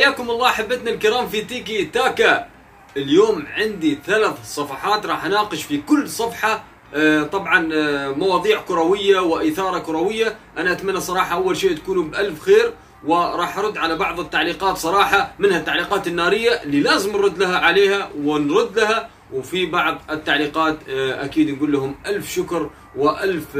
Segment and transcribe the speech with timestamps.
[0.00, 2.46] حياكم الله أحبتنا الكرام في تيكي تاكا.
[2.96, 6.64] اليوم عندي ثلاث صفحات راح أناقش في كل صفحة
[6.94, 10.36] آه، طبعا آه، مواضيع كروية وإثارة كروية.
[10.58, 12.72] أنا أتمنى صراحة أول شيء تكونوا بألف خير
[13.06, 18.78] وراح أرد على بعض التعليقات صراحة منها التعليقات النارية اللي لازم نرد لها عليها ونرد
[18.78, 19.08] لها.
[19.32, 23.56] وفي بعض التعليقات آه، أكيد نقول لهم ألف شكر وألف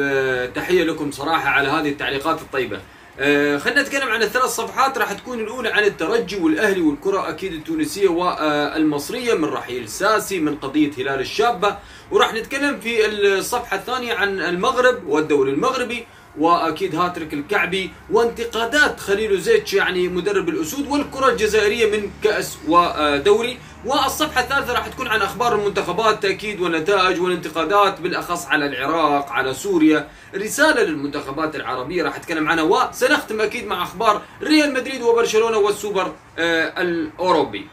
[0.54, 2.80] تحية لكم صراحة على هذه التعليقات الطيبة.
[3.22, 4.98] آه، خلينا نتكلم عن الثلاث صفحات.
[4.98, 10.90] راح تكون الأولى عن الترجي والأهلي والكرة أكيد التونسية والمصرية من رحيل ساسي من قضية
[10.98, 11.78] هلال الشابة.
[12.10, 16.06] وراح نتكلم في الصفحة الثانية عن المغرب والدوري المغربي.
[16.38, 23.58] وأكيد هاتريك الكعبي وانتقادات خليل زيتش يعني مدرب الأسود والكرة الجزائرية من كأس ودوري.
[23.86, 30.08] والصفحة الثالثة راح تكون عن أخبار المنتخبات تأكيد والنتائج والانتقادات بالأخص على العراق على سوريا.
[30.34, 36.82] رسالة للمنتخبات العربية راح أتكلم عنها وسنختم أكيد مع أخبار ريال مدريد وبرشلونة والسوبر آه،
[36.82, 37.66] الأوروبي.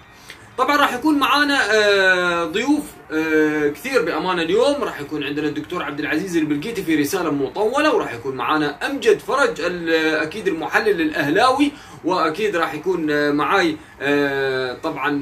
[0.58, 4.84] طبعا راح يكون معانا آه، ضيوف آه، كثير بامانه اليوم.
[4.84, 9.62] راح يكون عندنا الدكتور عبد العزيز البلقيتي في رسالة مطولة وراح يكون معانا أمجد فرج
[10.22, 11.72] أكيد المحلل الأهلاوي
[12.06, 13.78] وأكيد راح يكون آه، معاي
[14.84, 15.22] طبعا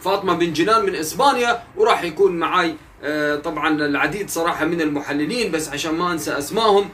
[0.00, 2.74] فاطمة بن جنان من إسبانيا وراح يكون معاي
[3.44, 6.88] طبعا العديد صراحة من المحللين بس عشان ما أنسى أسمائهم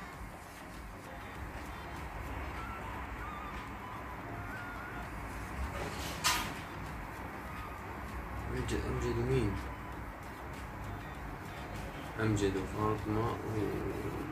[12.22, 13.36] أمجد وفاطمه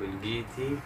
[0.01, 0.77] وبلقيتي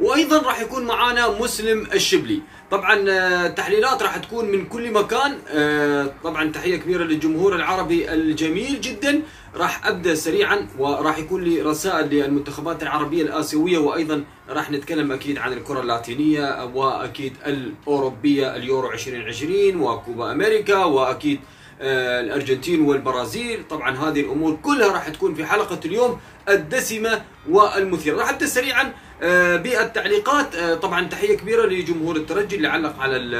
[0.00, 2.40] وأيضا راح يكون معانا مسلم الشبلي.
[2.70, 5.38] طبعا آه، تحليلات راح تكون من كل مكان.
[5.48, 9.22] آه، طبعا تحية كبيرة للجمهور العربي الجميل جدا.
[9.54, 15.52] راح أبدأ سريعا وراح يكون لي رسائل للمنتخبات العربية الآسيوية وأيضا راح نتكلم أكيد عن
[15.52, 21.40] الكرة اللاتينية وأكيد الأوروبية اليورو 2020 وكوبا أمريكا وأكيد
[21.82, 23.64] الأرجنتين والبرازيل.
[23.70, 28.16] طبعا هذه الأمور كلها راح تكون في حلقة اليوم الدسمة والمثيرة.
[28.16, 30.54] راح ابدا سريعا آه، بالتعليقات.
[30.54, 33.36] آه، طبعا تحية كبيرة لجمهور الترجي اللي علق على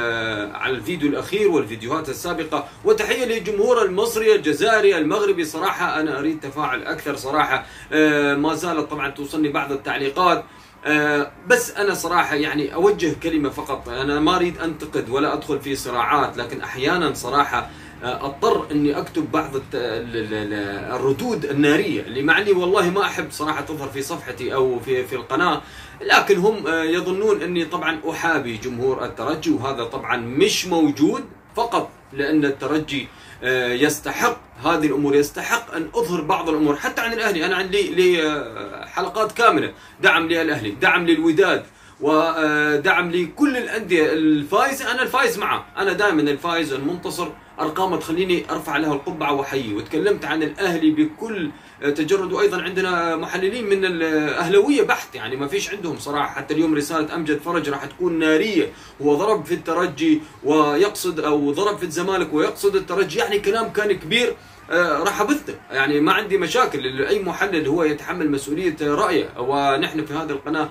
[0.53, 2.67] على الفيديو الأخير والفيديوهات السابقة.
[2.85, 5.45] وتحية للجمهور المصري الجزائري المغربي.
[5.45, 7.65] صراحة أنا أريد تفاعل أكثر صراحة.
[7.93, 10.43] آه، ما زالت طبعا توصلني بعض التعليقات.
[10.85, 13.89] آه، بس أنا صراحة يعني أوجه كلمة فقط.
[13.89, 17.69] أنا ما أريد أنتقد ولا أدخل في صراعات لكن أحيانا صراحة آه،
[18.03, 24.01] اضطر اني اكتب بعض الردود النارية اللي مع اني والله ما احب صراحة تظهر في
[24.01, 25.61] صفحتي أو في في القناة.
[26.01, 31.23] لكن هم آه، يظنون اني طبعا احابي جمهور الترجي وهذا طبعا مش موجود
[31.55, 33.07] فقط لأن الترجي
[33.43, 37.45] آه، يستحق هذه الأمور يستحق أن أظهر بعض الأمور حتى عن الأهلي.
[37.45, 41.65] أنا عندي لي آه، حلقات كاملة دعم للأهلي دعم للوداد
[42.01, 44.13] ودعم لكل الأندية.
[44.13, 45.65] الفايزه أنا الفايز معه.
[45.77, 47.27] أنا دائما الفايز المنتصر
[47.59, 49.73] ارقامه تخليني أرفع له القبعة وأحييه.
[49.73, 52.33] وتكلمت عن الأهلي بكل تجرد.
[52.33, 55.15] وأيضا عندنا محللين من الأهلاوية بحت.
[55.15, 56.35] يعني ما فيش عندهم صراحة.
[56.35, 58.69] حتى اليوم رسالة أمجد فرج راح تكون نارية.
[59.01, 63.19] هو ضرب في الترجي ويقصد أو ضرب في الزمالك ويقصد الترجي.
[63.19, 64.35] يعني كلام كان كبير
[64.71, 65.53] آه، راح أبثه.
[65.71, 69.29] يعني ما عندي مشاكل اي محلل هو يتحمل مسؤولية رأيه.
[69.39, 70.69] ونحن في هذه القناة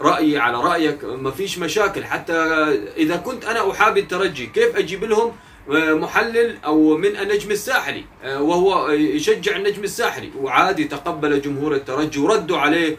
[0.00, 2.04] رأيي على رأيك ما فيش مشاكل.
[2.04, 2.32] حتى
[2.96, 5.32] إذا كنت أنا أحابي الترجي كيف أجيب لهم
[5.68, 10.30] محلل أو من النجم الساحلي وهو يشجع النجم الساحلي.
[10.40, 12.96] وعادي تقبل جمهور الترجي وردوا عليه.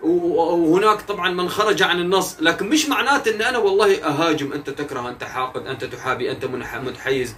[0.00, 2.36] وهناك طبعا من خرج عن النص.
[2.40, 4.52] لكن مش معناته إن أنا والله أهاجم.
[4.52, 6.44] أنت تكره أنت حاقد أنت تحابي أنت
[6.84, 7.34] متحيز.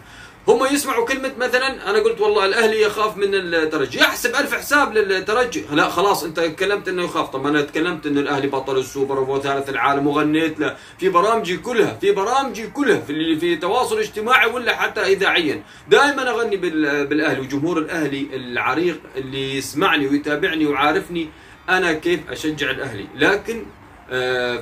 [0.49, 3.99] هم يسمعوا كلمة مثلا أنا قلت والله الأهلي يخاف من الترجي.
[3.99, 5.65] يحسب ألف حساب للترجي.
[5.73, 7.29] لا خلاص أنت تكلمت أنه يخاف.
[7.29, 10.77] طب أنا تكلمت أن الأهلي بطل السوبر وثالث العالم وغنيت له.
[10.99, 15.63] في برامجي كلها في برامجي كلها في في تواصل اجتماعي ولا حتى إذاعيا.
[15.89, 21.29] دائما أغني بال- بالأهلي وجمهور الأهلي العريق اللي يسمعني ويتابعني وعارفني
[21.69, 23.07] أنا كيف أشجع الأهلي.
[23.15, 23.67] لكن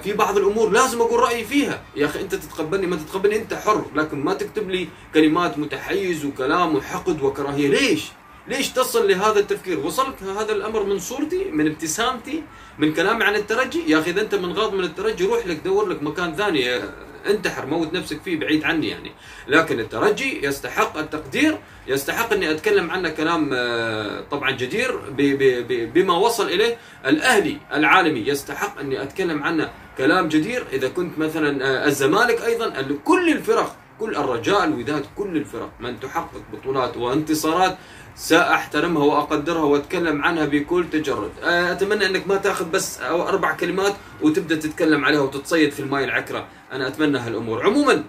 [0.02, 1.82] في بعض الأمور لازم أقول رأيي فيها.
[1.96, 6.76] يا أخي أنت تتقبلني ما تتقبلني أنت حر لكن ما تكتب لي كلمات متحيز وكلام
[6.76, 7.68] وحقد وكراهية.
[7.68, 8.04] ليش؟
[8.48, 12.42] ليش تصل لهذا التفكير؟ وصلت هذا الأمر من صورتي من ابتسامتي
[12.78, 16.02] من كلامي عن الترجي؟ يا أخي إذا أنت منغاض من الترجي روح لك دور لك
[16.02, 16.82] مكان ثاني آه،
[17.26, 19.12] انتحر موت نفسك فيه بعيد عني يعني.
[19.48, 25.00] لكن الترجي يستحق التقدير يستحق إني أتكلم عنه كلام آه، طبعا جدير
[25.94, 26.76] بما وصل إليه
[27.06, 28.20] الأهلي العالمي.
[28.26, 30.64] يستحق إني أتكلم عنه كلام جدير.
[30.72, 36.42] إذا كنت مثلا آه، الزمالك أيضا كل الفرق كل الرجاء الوداد كل الفرق من تحقق
[36.52, 37.78] بطولات وانتصارات
[38.16, 41.30] ساحترمها واقدرها وأتكلم عنها بكل تجرد.
[41.42, 46.04] آه، أتمنى أنك ما تأخذ بس أو أربع كلمات وتبدأ تتكلم عليها وتتصيد في الماي
[46.04, 47.66] العكره أنا أتمنى هالأمور.
[47.66, 48.04] عموما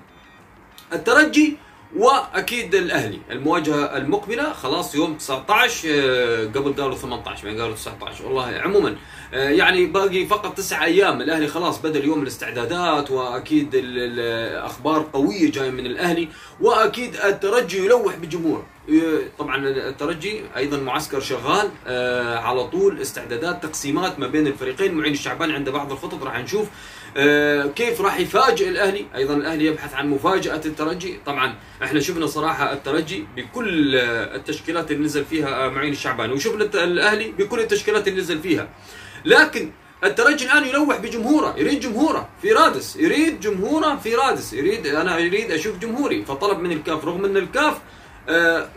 [0.94, 1.58] الترجي
[1.96, 3.20] وأكيد الأهلي.
[3.32, 8.96] المواجهة المقبلة خلاص يوم 19 آه، قبل قالوا 18 بعدين قالوا 19 والله عموما
[9.34, 11.22] آه، يعني باقي فقط تسع أيام.
[11.22, 16.30] الأهلي خلاص بدأ اليوم الاستعدادات وأكيد الأخبار قوية جاية من الأهلي
[16.62, 18.66] وأكيد الترجي يلوح بجمهوره.
[19.40, 24.94] طبعا الترجي أيضا معسكر شغال آه، على طول استعدادات تقسيمات ما بين الفريقين.
[24.94, 26.68] معين الشعبان عنده بعض الخطط راح نشوف
[27.18, 29.06] آه، كيف راح يفاجئ الأهلي.
[29.16, 31.20] أيضا الأهلي يبحث عن مفاجأة الترجي.
[31.26, 37.60] طبعا إحنا شفنا صراحة الترجي بكل التشكيلات اللي نزل فيها معين الشعبان وشفنا الأهلي بكل
[37.60, 38.70] التشكيلات اللي نزل فيها.
[39.26, 39.72] لكن
[40.04, 45.52] الترجي الآن يلوح بجمهوره يريد جمهوره في رادس يريد جمهوره في رادس يريد أنا أريد
[45.52, 46.26] أشوف جمهوري.
[46.26, 47.80] فطلب من الكاف رغم إن الكاف آه،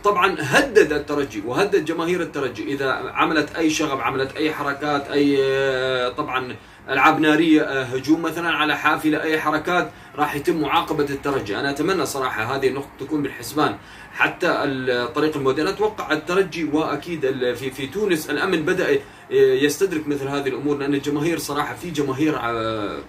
[0.05, 2.63] طبعا هدد الترجي وهدد جماهير الترجي.
[2.63, 6.57] إذا عملت أي شغب عملت أي حركات أي آه، طبعا
[6.89, 11.57] ألعاب نارية آه، هجوم مثلا على حافلة أي حركات راح يتم معاقبة الترجي.
[11.57, 13.77] أنا أتمنى صراحة هذه النقطة تكون بالحسبان.
[14.13, 17.21] حتى الطريق المودي أنا أتوقع الترجي وأكيد
[17.55, 18.99] في في تونس الأمن بدأ
[19.31, 22.35] يستدرك مثل هذه الأمور لأن الجماهير صراحة في جماهير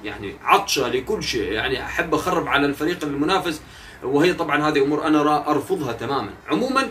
[0.03, 1.51] يعني عطشة لكل شيء.
[1.51, 3.61] يعني أحب أخرب على الفريق المنافس
[4.03, 6.29] وهي طبعا هذه أمور أنا أرفضها تماما.
[6.47, 6.89] عموما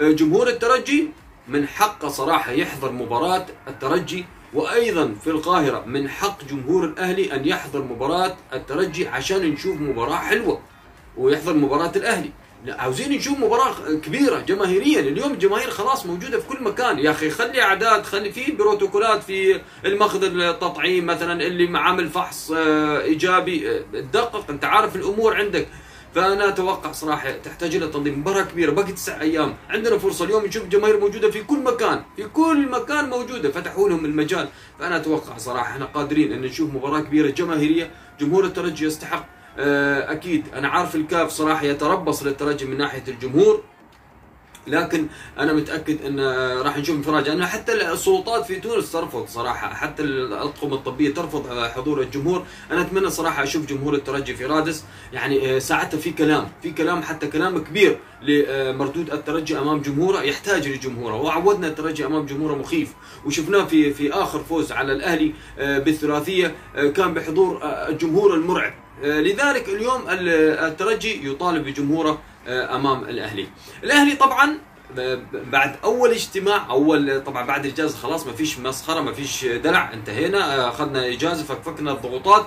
[0.00, 1.08] آه، جمهور الترجي
[1.48, 4.24] من حقه صراحة يحضر مباراة الترجي
[4.54, 10.60] وأيضا في القاهرة من حق جمهور الأهلي أن يحضر مباراة الترجي عشان نشوف مباراة حلوة
[11.16, 12.30] ويحضر مباراة الأهلي.
[12.64, 15.00] لا عاوزين نشوف مباراة كبيرة جماهيريا.
[15.00, 16.98] اليوم الجماهير خلاص موجودة في كل مكان.
[16.98, 23.00] يا أخي خلي أعداد خلي في بروتوكولات في المخذ التطعيم مثلا اللي عامل فحص آه،
[23.00, 23.70] إيجابي.
[23.70, 25.68] آه، دقق أنت عارف الأمور عندك.
[26.14, 28.70] فأنا أتوقع صراحة تحتاج إلى تنظيم مباراة كبيرة.
[28.70, 29.56] باقي تسع أيام.
[29.70, 32.02] عندنا فرصة اليوم نشوف جماهير موجودة في كل مكان.
[32.16, 33.50] في كل مكان موجودة.
[33.50, 34.48] فتحوا لهم المجال.
[34.78, 37.90] فأنا أتوقع صراحة إحنا قادرين إن نشوف مباراة كبيرة جماهيرية.
[38.20, 39.26] جمهور الترجي يستحق.
[39.58, 40.44] آه، أكيد.
[40.54, 43.62] أنا عارف الكاف صراحة يتربص للترجي من ناحية الجمهور.
[44.66, 45.06] لكن
[45.38, 46.20] أنا متأكد إن
[46.60, 49.74] راح نشوف انفراج لأن حتى السلطات في تونس ترفض صراحة.
[49.74, 52.44] حتى الأطقم الطبية ترفض حضور الجمهور.
[52.70, 54.84] أنا أتمنى صراحة أشوف جمهور الترجي في رادس.
[55.12, 56.48] يعني آه، ساعتها في كلام.
[56.62, 60.22] في كلام حتى كلام كبير لمردود الترجي أمام جمهوره.
[60.22, 61.14] يحتاج لجمهوره.
[61.14, 62.92] وعودنا الترجي أمام جمهوره مخيف.
[63.26, 68.74] وشفناه في في آخر فوز على الأهلي آه، بالثلاثية آه، كان بحضور الجمهور المرعب.
[69.02, 72.18] لذلك اليوم الترجي يطالب بجمهوره آه،
[72.48, 73.46] أمام الأهلي.
[73.84, 74.58] الأهلي طبعا
[75.32, 80.54] بعد أول اجتماع أول طبعا بعد الاجازه خلاص ما فيش مسخرة ما فيش دلع انتهينا
[80.54, 82.46] آه، أخذنا إجازة فكفكنا الضغوطات.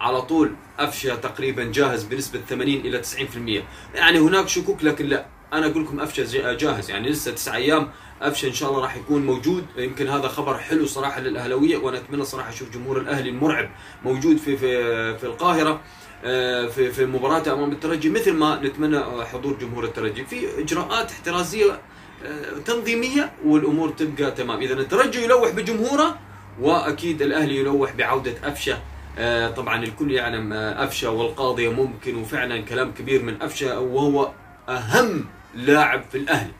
[0.00, 3.62] على طول أفشى تقريبا جاهز بنسبة 80 إلى 90%
[3.94, 5.26] يعني هناك شكوك لكن لا.
[5.52, 6.24] أنا أقول لكم أفشى
[6.56, 7.90] جاهز يعني لسه تسع أيام
[8.28, 9.66] افشى إن شاء الله راح يكون موجود.
[9.76, 13.70] يمكن هذا خبر حلو صراحة للأهلاوية وأنا اتمنى صراحة أشوف جمهور الأهلي المرعب
[14.04, 15.80] موجود في في في القاهرة
[16.24, 18.10] آه، في في مباراته أمام الترجي.
[18.10, 19.00] مثل ما نتمنى
[19.32, 20.24] حضور جمهور الترجي.
[20.24, 21.80] في إجراءات احترازية
[22.24, 24.60] آه، تنظيمية والأمور تبقى تمام.
[24.60, 26.18] إذا الترجي يلوح بجمهوره
[26.60, 28.78] وأكيد الأهلي يلوح بعودة افشه
[29.18, 34.30] آه، طبعا الكل يعلم افشه والقاضيه ممكن وفعلا كلام كبير من افشه وهو
[34.68, 35.24] أهم
[35.54, 36.52] لاعب في الأهلي.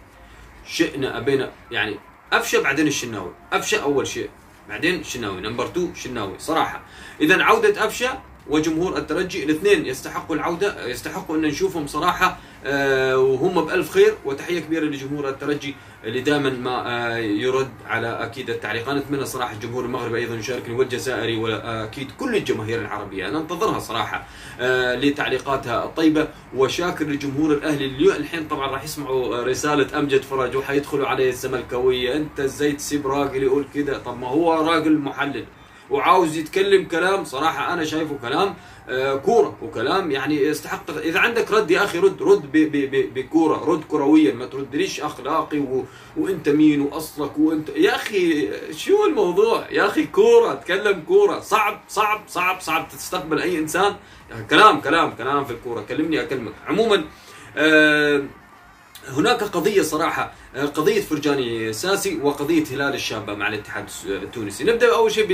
[0.67, 1.51] شئنا أبينا.
[1.71, 1.99] يعني
[2.33, 3.33] افشه بعدين الشناوي.
[3.53, 4.31] افشه أول شيء
[4.69, 5.41] بعدين الشناوي.
[5.41, 6.83] نمبر 2 شناوي صراحة.
[7.21, 13.91] اذا عودة افشه وجمهور الترجي الاثنين يستحقوا العودة يستحقوا أن نشوفهم صراحة آه، وهم بألف
[13.91, 18.89] خير وتحية كبيرة لجمهور الترجي اللي دائما ما آه، يرد على أكيد التعليق.
[18.89, 23.29] أنا أتمنى صراحة الجمهور المغربي أيضا يشاركني والجزائري وأكيد كل الجماهير العربية.
[23.29, 24.27] أنا أنتظرها صراحة
[24.61, 26.29] آه، لتعليقاتها الطيبة.
[26.56, 32.17] وشاكر لجمهور الأهلي اللي الحين طبعا راح يسمعوا رسالة أمجد فرج وحيدخلوا عليه الزملكاوية.
[32.17, 35.44] أنت إزاي تسيب راجل يقول كذا طب ما هو راجل محلل
[35.91, 37.25] وعاوز يتكلم كلام.
[37.25, 38.55] صراحة أنا شايفه كلام آه،
[39.24, 40.10] كورة وكلام.
[40.10, 42.43] يعني يستحق إذا عندك رد يا أخي رد رد
[43.14, 44.34] بكورة رد كرويا.
[44.34, 45.84] ما تردليش اخلاقي و...
[46.17, 47.69] وأنت مين وأصلك وأنت.
[47.69, 51.41] يا أخي شو الموضوع؟ يا أخي كورة تكلم كورة.
[51.41, 53.96] صعب صعب صعب صعب تستقبل أي إنسان.
[54.50, 55.81] كلام كلام كلام في الكورة.
[55.88, 56.53] كلمني أكلمك.
[56.67, 57.05] عموما
[57.56, 58.22] آه
[59.08, 64.65] هناك قضية صراحة قضية فرجاني ساسي وقضية هلال الشابة مع الاتحاد التونسي.
[64.65, 65.27] نبدأ أول شيء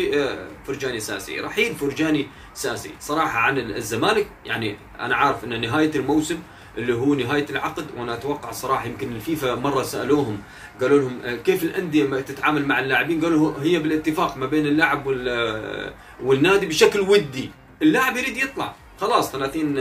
[0.64, 1.40] بفرجاني ساسي.
[1.40, 2.90] رحيل فرجاني ساسي.
[3.00, 6.38] صراحة عن الزمالك يعني أنا عارف أن نهاية الموسم
[6.78, 10.40] اللي هو نهاية العقد وأنا أتوقع صراحة يمكن الفيفا مرة سألوهم
[10.80, 15.06] قالوا لهم كيف الأندية تتعامل مع اللاعبين؟ قالوا هي بالاتفاق ما بين اللاعب
[16.22, 17.50] والنادي بشكل ودي.
[17.82, 18.74] اللاعب يريد يطلع.
[19.00, 19.74] خلاص 30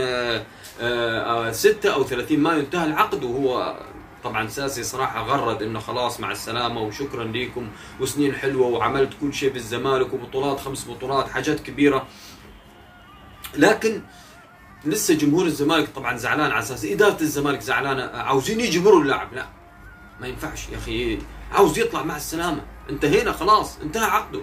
[1.52, 3.76] 6 أو 30 مايو انتهى العقد وهو
[4.24, 7.68] طبعا ساسي صراحة غرد إنه خلاص مع السلامة وشكرا لكم
[8.00, 12.06] وسنين حلوة وعملت كل شيء بالزمالك وبطولات خمس بطولات حاجات كبيرة.
[13.56, 14.02] لكن
[14.84, 18.02] لسه جمهور الزمالك طبعا زعلان على أساس إدارة الزمالك زعلانة.
[18.02, 19.46] عاوزين يجبروا اللاعب؟ لا
[20.20, 21.18] ما ينفعش يا أخي.
[21.52, 22.60] عاوز يطلع مع السلامة.
[22.90, 24.38] انتهينا خلاص انتهى عقده.
[24.38, 24.42] آه،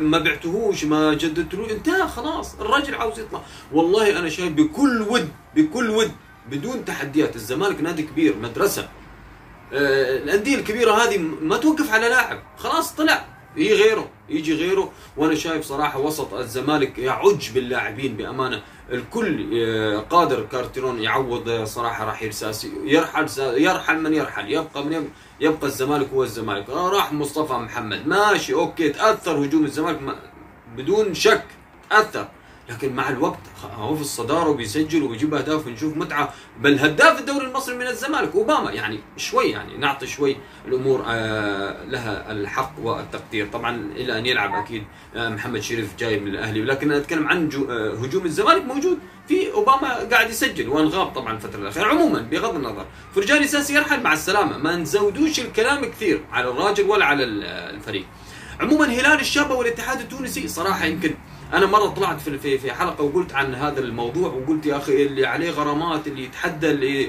[0.00, 1.70] ما بعتهوش ما جددتلوش.
[1.70, 3.42] انتهى خلاص الراجل عاوز يطلع.
[3.72, 6.12] والله أنا شايف بكل ود بكل ود
[6.50, 8.88] بدون تحديات الزمالك نادي كبير مدرسة.
[9.72, 12.42] آه، الأندية الكبيرة هذه ما توقف على لاعب.
[12.58, 13.24] خلاص طلع.
[13.56, 14.92] يجي غيره يجي غيره.
[15.16, 18.62] وأنا شايف صراحة وسط الزمالك يعج باللاعبين بأمانة.
[18.92, 25.08] الكل آه، قادر كارتيرون يعوض آه، صراحة راح ساسي يرحل يرحل من يرحل يبقى من
[25.40, 26.70] يبقى الزمالك هو الزمالك.
[26.70, 28.06] راح مصطفى محمد.
[28.06, 30.00] ماشي أوكي تأثر هجوم الزمالك
[30.76, 31.44] بدون شك
[31.90, 32.28] تأثر.
[32.68, 33.38] لكن مع الوقت
[33.74, 36.34] هو في الصدارة وبيسجل وبيجيب أهداف ونشوف متعة.
[36.60, 38.70] بل هداف الدوري المصري من الزمالك أوباما.
[38.72, 43.48] يعني شوي يعني نعطي شوي الأمور آه، لها الحق والتقدير.
[43.52, 44.84] طبعا إلى أن يلعب أكيد
[45.16, 46.60] آه، محمد شريف جاي من الأهلي.
[46.60, 48.98] ولكن أتكلم عن آه، هجوم الزمالك موجود.
[49.28, 51.86] في أوباما قاعد يسجل وانغاب طبعا الفترة الأخيرة.
[51.86, 52.86] عموما بغض النظر.
[53.14, 54.58] فرجاني ساسي يرحل مع السلامة.
[54.58, 58.04] ما نزودوش الكلام كثير على الراجل ولا على الفريق.
[58.60, 61.14] عموما هلال الشابة والاتحاد التونسي صراحة يمكن
[61.52, 65.50] أنا مرة طلعت في في حلقة وقلت عن هذا الموضوع وقلت يا أخي اللي عليه
[65.50, 67.08] غرامات اللي يتحدى اللي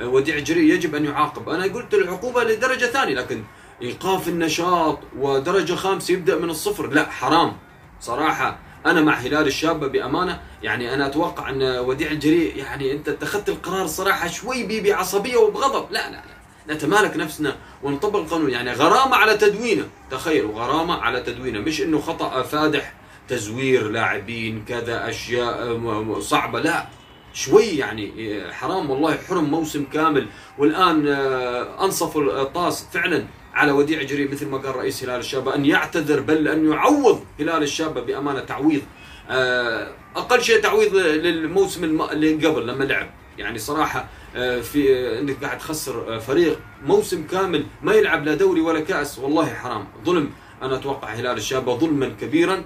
[0.00, 1.48] آه، وديع جري يجب أن يعاقب.
[1.48, 3.42] أنا قلت العقوبة لدرجة ثانية لكن
[3.82, 6.86] إيقاف النشاط ودرجة خامسة يبدأ من الصفر.
[6.86, 7.56] لا حرام.
[8.00, 10.40] صراحة أنا مع هلال الشابة بأمانة.
[10.62, 15.92] يعني أنا أتوقع أن وديع الجريء يعني أنت اتخذت القرار صراحة شوي بعصبية وبغضب.
[15.92, 16.74] لا لا لا.
[16.74, 18.50] نتمالك نفسنا ونطبق القانون.
[18.50, 19.88] يعني غرامة على تدوينه.
[20.10, 21.60] تخيلوا غرامة على تدوينه.
[21.60, 22.92] مش إنه خطأ فادح
[23.28, 26.60] تزوير لاعبين كذا أشياء صعبة.
[26.60, 26.86] لا
[27.32, 28.12] شوي يعني
[28.52, 30.26] حرام والله حرم موسم كامل.
[30.58, 35.64] والآن آه، انصفوا الطاس فعلا على وديع جري مثل ما قال رئيس هلال الشابة أن
[35.64, 38.82] يعتذر بل أن يعوض هلال الشابة بأمانة تعويض.
[39.30, 43.10] آه، أقل شيء تعويض للموسم اللي قبل لما لعب.
[43.38, 48.80] يعني صراحة آه، في إنك قاعد تخسر فريق موسم كامل ما يلعب لا دوري ولا
[48.80, 49.88] كأس والله حرام.
[50.04, 50.30] ظلم
[50.62, 52.64] أنا أتوقع هلال الشابة ظلما كبيرا.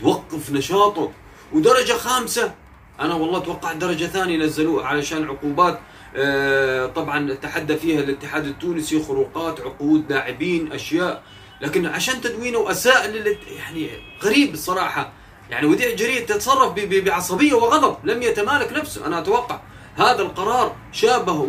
[0.00, 1.10] توقف نشاطه.
[1.52, 2.54] ودرجة خامسة
[3.00, 5.80] أنا والله توقعت درجة ثانية نزلوه علشان عقوبات
[6.16, 11.22] آه، طبعا تحدى فيها الاتحاد التونسي خروقات عقود لاعبين أشياء.
[11.60, 13.14] لكن عشان تدوينه وأساء
[13.56, 13.90] يعني
[14.22, 15.12] غريب الصراحة.
[15.50, 19.60] يعني وديع جريد تتصرف بعصبية وغضب لم يتمالك نفسه أنا أتوقع.
[19.96, 21.46] هذا القرار شابه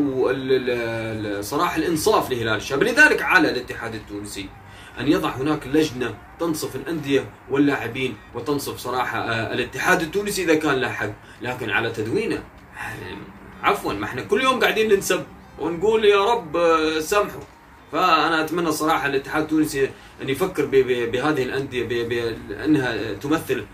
[1.42, 4.50] صراحة الإنصاف لهلال الشاب لذلك على الاتحاد التونسي.
[5.00, 10.90] أن يضع هناك لجنة تنصف الأندية واللاعبين وتنصف صراحة آه، الاتحاد التونسي إذا كان له
[10.90, 11.10] حق
[11.42, 12.44] لكن على تدوينه
[13.64, 15.24] عفوا ما إحنا كل يوم قاعدين ننسب
[15.60, 17.42] ونقول يا رب آه، سامحوا.
[17.92, 19.90] فأنا أتمنى صراحة الاتحاد التونسي
[20.22, 20.66] أن يفكر
[21.12, 22.08] بهذه الأندية
[22.50, 23.66] بانها تمثل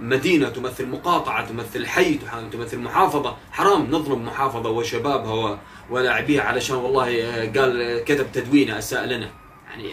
[0.00, 2.18] مدينة تمثل مقاطعة تمثل حي
[2.52, 3.36] تمثل محافظة.
[3.52, 9.30] حرام نظلم محافظة وشبابها ولاعبيها علشان والله آه، قال كتب تدوينه أساء لنا.
[9.74, 9.88] يعني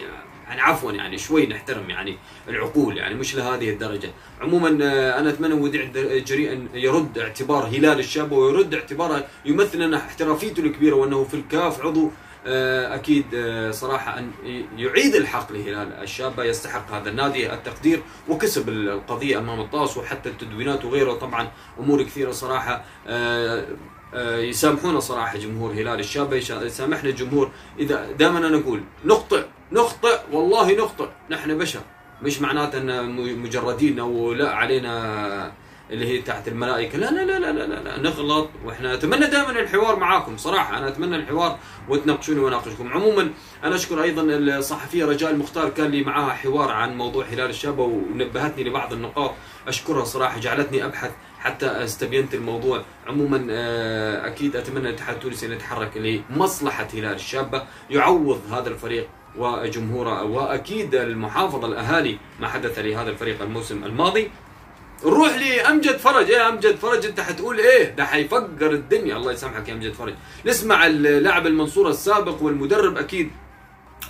[0.48, 2.16] يعني عفوا يعني شوي نحترم يعني
[2.48, 4.10] العقول يعني مش لهذه الدرجة.
[4.40, 5.84] عموما آه، أنا أتمنى وديع
[6.18, 11.80] جريء أن يرد اعتبار هلال الشابه ويرد اعتباره يمثل لنا احترافيته الكبيرة وأنه في الكاف
[11.80, 12.10] عضو
[12.46, 14.30] آه، أكيد آه، صراحة أن
[14.76, 21.12] يعيد الحق لهلال الشابه يستحق هذا النادي التقدير وكسب القضية أمام الطاس وحتى التدوينات وغيره
[21.12, 21.48] طبعا
[21.78, 22.84] أمور كثيرة صراحة
[24.38, 31.08] يسامحونا صراحة جمهور هلال الشابه يسامحنا الجمهور إذا دائما أنا أقول نخطئ نخطئ والله نخطئ.
[31.30, 31.80] نحن بشر.
[32.22, 35.52] مش معناته إن مجردين أو لا علينا
[35.90, 36.98] اللي هي تحت الملائكة.
[36.98, 38.48] لا لا لا لا لا, لا, لا نغلط.
[38.64, 40.78] وإحنا نتمنى دائما الحوار معاكم صراحة.
[40.78, 43.30] أنا أتمنى الحوار وتناقشوني واناقشكم عموما
[43.64, 48.64] أنا أشكر أيضا الصحفية رجاء المختار كان لي معاها حوار عن موضوع هلال الشابه ونبهتني
[48.64, 49.34] لبعض النقاط.
[49.68, 52.82] أشكرها صراحة جعلتني أبحث حتى استبينت الموضوع.
[53.06, 57.62] عموما آه، أكيد أتمنى الاتحاد التونسي ان يتحرك لمصلحة هلال الشابة.
[57.90, 59.08] يعوض هذا الفريق
[59.38, 64.30] وجمهوره وأكيد المحافظه الأهالي ما حدث لهذا الفريق الموسم الماضي.
[65.06, 66.30] نروح لامجد فرج.
[66.30, 69.16] إيه أمجد فرج أنت حتقول إيه؟ ده حيفقر الدنيا.
[69.16, 70.14] الله يسامحك يا أمجد فرج.
[70.46, 73.30] نسمع اللاعب المنصوره السابق والمدرب أكيد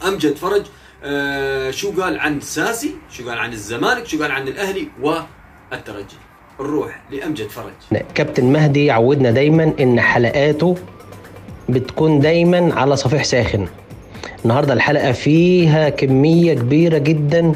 [0.07, 0.63] أمجد فرج.
[1.05, 6.17] آه شو قال عن ساسي؟ شو قال عن الزمالك؟ شو قال عن الأهلي؟ والترجي.
[6.61, 8.03] نروح لأمجد فرج.
[8.15, 10.77] كابتن مهدي عودنا دايما إن حلقاته
[11.69, 13.69] بتكون دايما على صفيح ساخن.
[14.45, 17.53] النهارده الحلقة فيها كمية كبيرة جدا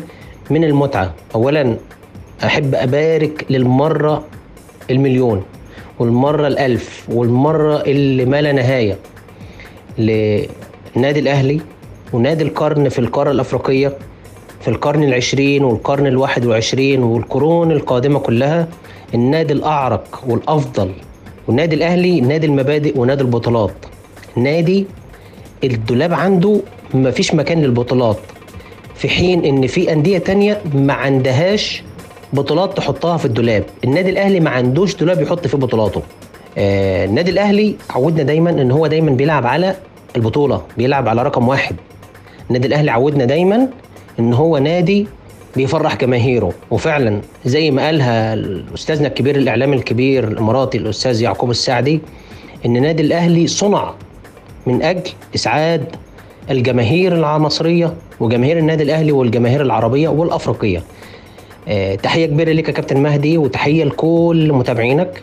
[0.50, 1.14] من المتعة.
[1.34, 1.76] اولا
[2.44, 4.24] أحب أبارك للمرة
[4.90, 5.42] المليون
[5.98, 8.96] والمرة الألف والمرة اللي ما لا نهاية
[9.98, 11.60] للنادي الأهلي
[12.12, 13.92] ونادي القرن في القارة الأفريقية
[14.60, 18.68] في القرن العشرين والقرن الواحد والعشرين والقرون القادمة كلها
[19.14, 20.90] النادي الأعرق والأفضل
[21.48, 23.74] والنادي الأهلي نادي المبادئ ونادي البطولات.
[24.36, 24.86] نادي
[25.64, 26.60] الدولاب عنده
[26.94, 28.18] مفيش مكان للبطولات.
[28.94, 31.82] في حين إن في أندية تانية ما عندهاش
[32.32, 33.64] بطولات تحطها في الدولاب.
[33.84, 36.02] النادي الأهلي ما عندوش دولاب يحط فيه بطولاته.
[36.58, 39.76] آه النادي الأهلي عودنا دايما إن هو دايما بيلعب على
[40.16, 41.76] البطولة بيلعب على رقم واحد.
[42.48, 43.68] النادي الأهلي عودنا دايما
[44.18, 45.06] إن هو نادي
[45.56, 46.52] بيفرح جماهيره.
[46.70, 48.38] وفعلا زي ما قالها
[48.74, 52.00] استاذنا الكبير الاعلامي الكبير الإماراتي الأستاذ يعقوب السعدي
[52.66, 53.94] إن نادي الأهلي صنع
[54.66, 55.84] من أجل إسعاد
[56.50, 60.82] الجماهير المصريه وجماهير النادي الأهلي والجماهير العربية والأفريقية.
[61.68, 65.22] آه، تحية كبيرة ليك يا كابتن مهدي وتحية لكل متابعينك.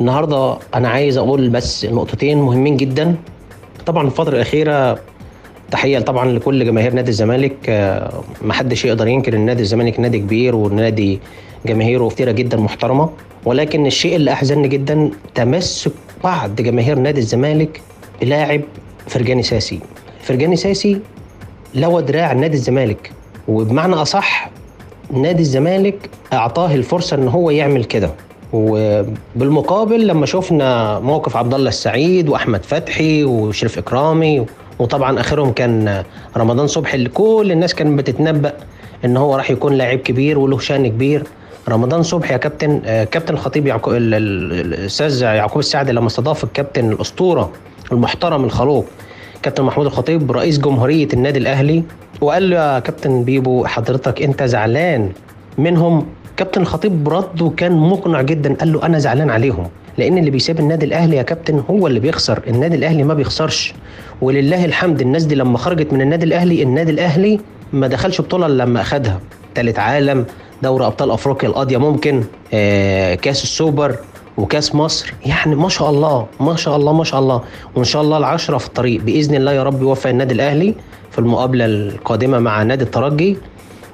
[0.00, 3.14] النهارده أنا عايز أقول بس نقطتين مهمين جدا.
[3.86, 4.98] طبعا الفترة الأخيرة
[5.70, 7.56] تحية طبعا لكل جماهير نادي الزمالك.
[7.68, 11.20] آه، محدش يقدر ينكر إن نادي الزمالك نادي كبير ونادي
[11.66, 13.10] جماهيره كتيرة جدا محترمة.
[13.44, 15.92] ولكن الشيء اللي احزنني جدا تمسك
[16.24, 17.80] بعض جماهير نادي الزمالك
[18.20, 18.60] بلاعب
[19.06, 19.80] فرجاني ساسي.
[20.24, 21.00] فرجاني ساسي
[21.74, 23.12] لوى دراع نادي الزمالك.
[23.48, 24.50] وبمعنى أصح
[25.10, 28.10] نادي الزمالك أعطاه الفرصة إن هو يعمل كده.
[28.52, 34.46] وبالمقابل لما شفنا موقف عبد الله السعيد وأحمد فتحي وشريف إكرامي
[34.78, 36.04] وطبعا آخرهم كان
[36.36, 38.52] رمضان صبحي اللي كل الناس كانت بتتنبأ
[39.04, 41.22] إن هو راح يكون لاعب كبير وله شأن كبير.
[41.68, 47.52] رمضان صبحي يا كابتن كابتن الخطيب يعقوب الأستاذ يعقوب السعدي لما استضاف الكابتن الأسطورة
[47.92, 48.86] المحترم الخلوق
[49.44, 51.82] كابتن محمود الخطيب رئيس جمهورية النادي الأهلي
[52.20, 55.10] وقال له يا كابتن بيبو حضرتك أنت زعلان.
[55.58, 60.60] منهم كابتن الخطيب رده كان مقنع جدا قال له أنا زعلان عليهم لأن اللي بيسيب
[60.60, 63.74] النادي الأهلي يا كابتن هو اللي بيخسر النادي الأهلي ما بيخسرش.
[64.22, 67.40] ولله الحمد الناس دي لما خرجت من النادي الأهلي النادي الأهلي
[67.72, 69.20] ما دخلش بطولة إلا لما أخدها.
[69.54, 70.24] ثالث عالم
[70.62, 73.96] دوري أبطال أفريقيا القاضية ممكن آه كأس السوبر
[74.38, 75.14] وكاس مصر.
[75.26, 77.42] يعني ما شاء الله ما شاء الله ما شاء الله.
[77.74, 79.00] وإن شاء الله العشرة في الطريق.
[79.02, 80.74] بإذن الله يا رب يوفق النادي الأهلي
[81.10, 83.36] في المقابلة القادمة مع نادي الترجي.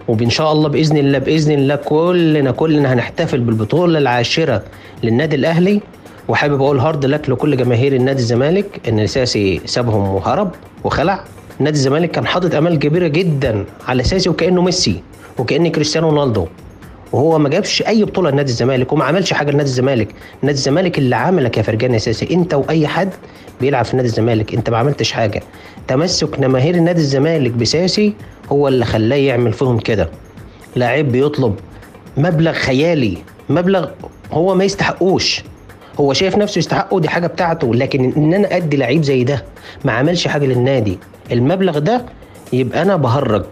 [0.09, 4.63] وان شاء الله بإذن الله بإذن الله كلنا كلنا هنحتفل بالبطولة العاشرة
[5.03, 5.81] للنادي الأهلي.
[6.29, 10.51] وحابب أقول هارد لك لكل جماهير النادي الزمالك إن ساسي سابهم وهرب
[10.85, 11.25] وخلع.
[11.59, 15.03] نادي الزمالك كان حاطط أمال كبيرة جدا على ساسي وكأنه ميسي
[15.39, 16.47] وكأن كريستيانو رونالدو.
[17.13, 20.09] وهو ما جابش أي بطولة لنادي الزمالك وما عملش حاجة لنادي الزمالك.
[20.43, 23.11] نادي الزمالك اللي عملك يا فرجان أساسي أنت وأي حد
[23.61, 25.43] بيلعب في نادي الزمالك أنت ما عملتش حاجة.
[25.89, 28.15] تمسك جماهير نادي الزمالك بساسي
[28.53, 30.11] هو اللي خلاه يعمل فيهم كده.
[30.77, 31.55] لاعب بيطلب
[32.17, 33.19] مبلغ خيالي
[33.49, 33.89] مبلغ
[34.33, 35.43] هو ما يستحقوش.
[36.01, 39.45] هو شايف نفسه يستحقه دي حاجة بتاعته لكن إن أنا أدي لعيب زي ده
[39.85, 40.99] ما عملش حاجة للنادي
[41.33, 42.05] المبلغ ده
[42.53, 43.45] يبقى أنا بهرج.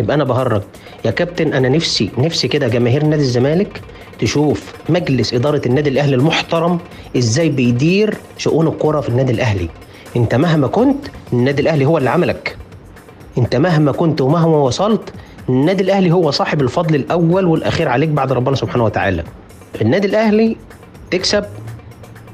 [0.00, 0.62] يبقى أنا بهرج.
[1.04, 3.80] يا كابتن أنا نفسي نفسي كده جماهير نادي الزمالك
[4.18, 6.78] تشوف مجلس إدارة النادي الأهلي المحترم
[7.16, 9.68] إزاي بيدير شؤون الكره في النادي الأهلي.
[10.16, 12.56] أنت مهما كنت النادي الأهلي هو اللي عملك.
[13.38, 15.12] أنت مهما كنت ومهما وصلت
[15.48, 19.24] النادي الأهلي هو صاحب الفضل الأول والأخير عليك بعد ربنا سبحانه وتعالى.
[19.80, 20.56] النادي الأهلي
[21.10, 21.44] تكسب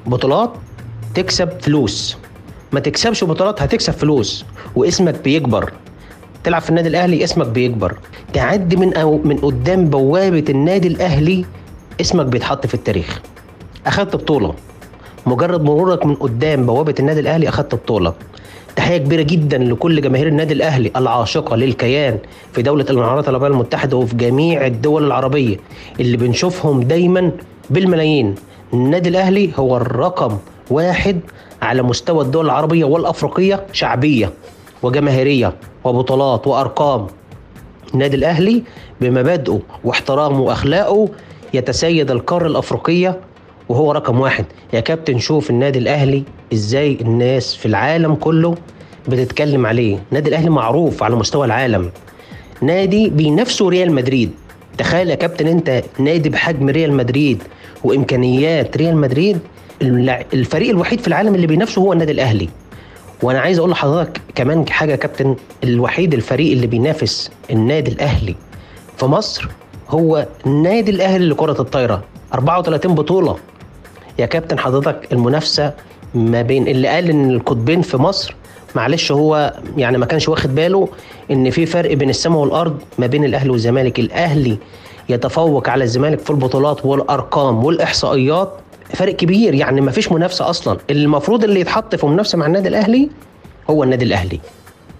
[0.06, 0.52] بطولات
[1.14, 2.16] تكسب فلوس.
[2.72, 4.44] ما تكسبش بطولات هتكسب فلوس
[4.76, 5.72] واسمك بيكبر.
[6.44, 7.98] تلعب في النادي الأهلي اسمك بيكبر.
[8.32, 11.44] تعدي من أو من قدام بوابة النادي الأهلي
[12.00, 13.20] اسمك بيتحط في التاريخ.
[13.86, 14.54] أخدت بطولة.
[15.26, 18.12] مجرد مرورك من قدام بوابة النادي الأهلي أخدت بطولة.
[18.76, 22.18] تحية كبيرة جدا لكل جماهير النادي الأهلي العاشقة للكيان
[22.52, 25.56] في دولة الإمارات العربية المتحدة وفي جميع الدول العربية.
[26.00, 27.30] اللي بنشوفهم دايما
[27.70, 28.34] بالملايين.
[28.72, 30.38] النادي الأهلي هو الرقم
[30.70, 31.20] واحد
[31.62, 34.32] على مستوى الدول العربية والأفريقية شعبيه
[34.84, 37.06] وجماهيرية وبطولات وأرقام.
[37.94, 38.62] النادي الأهلي
[39.00, 41.08] بمبادئه واحترامه وأخلاقه
[41.54, 43.20] يتسيد القارة الأفريقية
[43.68, 44.44] وهو رقم واحد.
[44.72, 48.54] يا كابتن شوف النادي الأهلي إزاي الناس في العالم كله
[49.08, 49.98] بتتكلم عليه.
[50.08, 51.90] النادي الأهلي معروف على مستوى العالم.
[52.62, 54.30] نادي بينافسه ريال مدريد.
[54.78, 57.42] تخيل يا كابتن أنت نادي بحجم ريال مدريد
[57.84, 59.38] وإمكانيات ريال مدريد
[59.82, 62.48] الفريق الوحيد في العالم اللي بينافسه هو النادي الأهلي.
[63.24, 68.34] وأنا عايز أقول لحضرتك كمان حاجة يا كابتن الوحيد الفريق اللي بينافس النادي الاهلي
[68.96, 69.48] في مصر
[69.88, 72.02] هو النادي الاهلي لكرة الطايرة.
[72.34, 73.36] 34 بطولة.
[74.18, 75.72] يا كابتن حضرتك المنافسة
[76.14, 78.34] ما بين اللي قال إن القطبين في مصر
[78.74, 80.88] معلش هو يعني ما كانش واخد باله
[81.30, 83.98] إن في فرق بين السماء والأرض ما بين الأهلي والزمالك.
[83.98, 84.56] الأهلي
[85.08, 88.52] يتفوق على الزمالك في البطولات والأرقام والإحصائيات
[88.94, 90.78] فرق كبير يعني ما فيش منافسة أصلا.
[90.90, 93.10] المفروض اللي يتحط في منافسة مع النادي الأهلي
[93.70, 94.40] هو النادي الأهلي.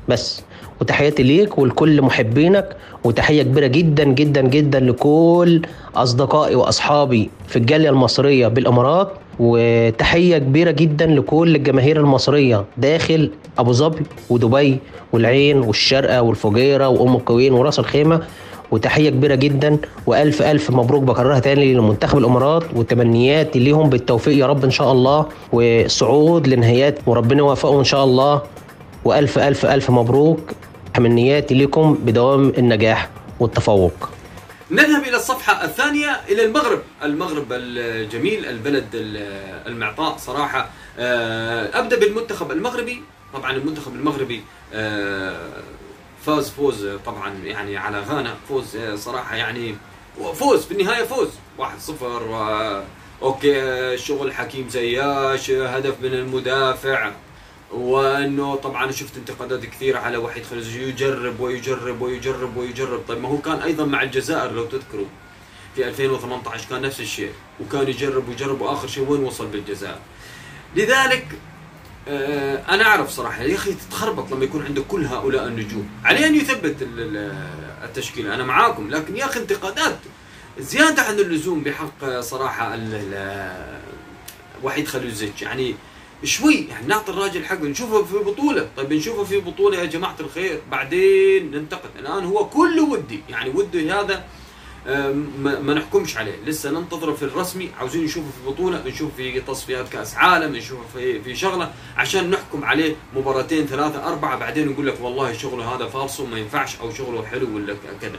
[0.09, 0.43] بس.
[0.81, 5.63] وتحياتي ليك ولكل محبينك وتحية كبيرة جدا جدا جدا لكل
[5.97, 9.13] أصدقائي وأصحابي في الجالية المصرية بالإمارات.
[9.39, 14.79] وتحية كبيرة جدا لكل الجماهير المصرية داخل أبو ظبي ودبي
[15.13, 18.21] والعين والشارقه والفجيرة وأم القوين وراس الخيمة.
[18.75, 24.65] وتحية كبيرة جدا وألف ألف مبروك بكررها تاني لمنتخب الإمارات وتمنياتي ليهم بالتوفيق يا رب
[24.65, 28.43] إن شاء الله والصعود لنهايات وربنا يوفقهم إن شاء الله
[29.05, 30.41] وألف ألف ألف مبروك
[30.95, 33.11] تمنياتي لكم بدوام النجاح
[33.41, 34.09] والتفوق.
[34.71, 38.85] نذهب إلى الصفحة الثانية إلى المغرب، المغرب الجميل البلد
[39.67, 40.69] المعطاء صراحة.
[40.99, 43.03] آه، أبدأ بالمنتخب المغربي،
[43.35, 44.43] طبعا المنتخب المغربي
[44.75, 45.37] آه،
[46.27, 49.77] فاز فوز طبعا يعني على غانا فوز صراحة يعني
[50.35, 51.29] فوز في النهاية فوز.
[51.59, 51.63] 1-0
[53.23, 57.11] أوكي شغل حكيم زياش هدف من المدافع.
[57.73, 63.03] وأنه طبعا شفت انتقادات كثيرة على وحيد خليج يجرب ويجرب ويجرب ويجرب.
[63.09, 65.07] طيب ما هو كان أيضا مع الجزائر لو تذكروا
[65.77, 69.99] في 2018 كان نفس الشيء وكان يجرب ويجرب وآخر شيء وين وصل بالجزائر؟
[70.77, 71.27] لذلك
[72.09, 75.89] أنا أعرف صراحة يا أخي تتخربط لما يكون عندك كل هؤلاء النجوم.
[76.05, 76.77] عليه أن يثبت
[77.85, 79.99] التشكيلة أنا معاكم لكن يا أخي انتقادات
[80.59, 82.79] زيادة عن اللزوم بحق صراحة
[84.63, 85.75] وحيد خليل يعني
[86.25, 88.69] شوي يعني نعطي الراجل حقه نشوفه في بطولة.
[88.77, 91.91] طيب نشوفه في بطولة يا جماعة الخير بعدين ننتقد.
[91.99, 94.25] الآن هو كله ودي يعني وده هذا
[94.87, 96.37] ما نحكمش عليه.
[96.47, 97.71] لسه ننتظره في الرسمي.
[97.79, 101.73] عاوزين نشوفه في بطولة نشوفه في تصفيات كأس عالم نشوفه في في شغلة.
[101.97, 106.81] عشان نحكم عليه مباراتين ثلاثة أربعة بعدين نقول لك والله شغله هذا فالصو ما ينفعش
[106.81, 108.19] أو شغله حلو ولا كذا.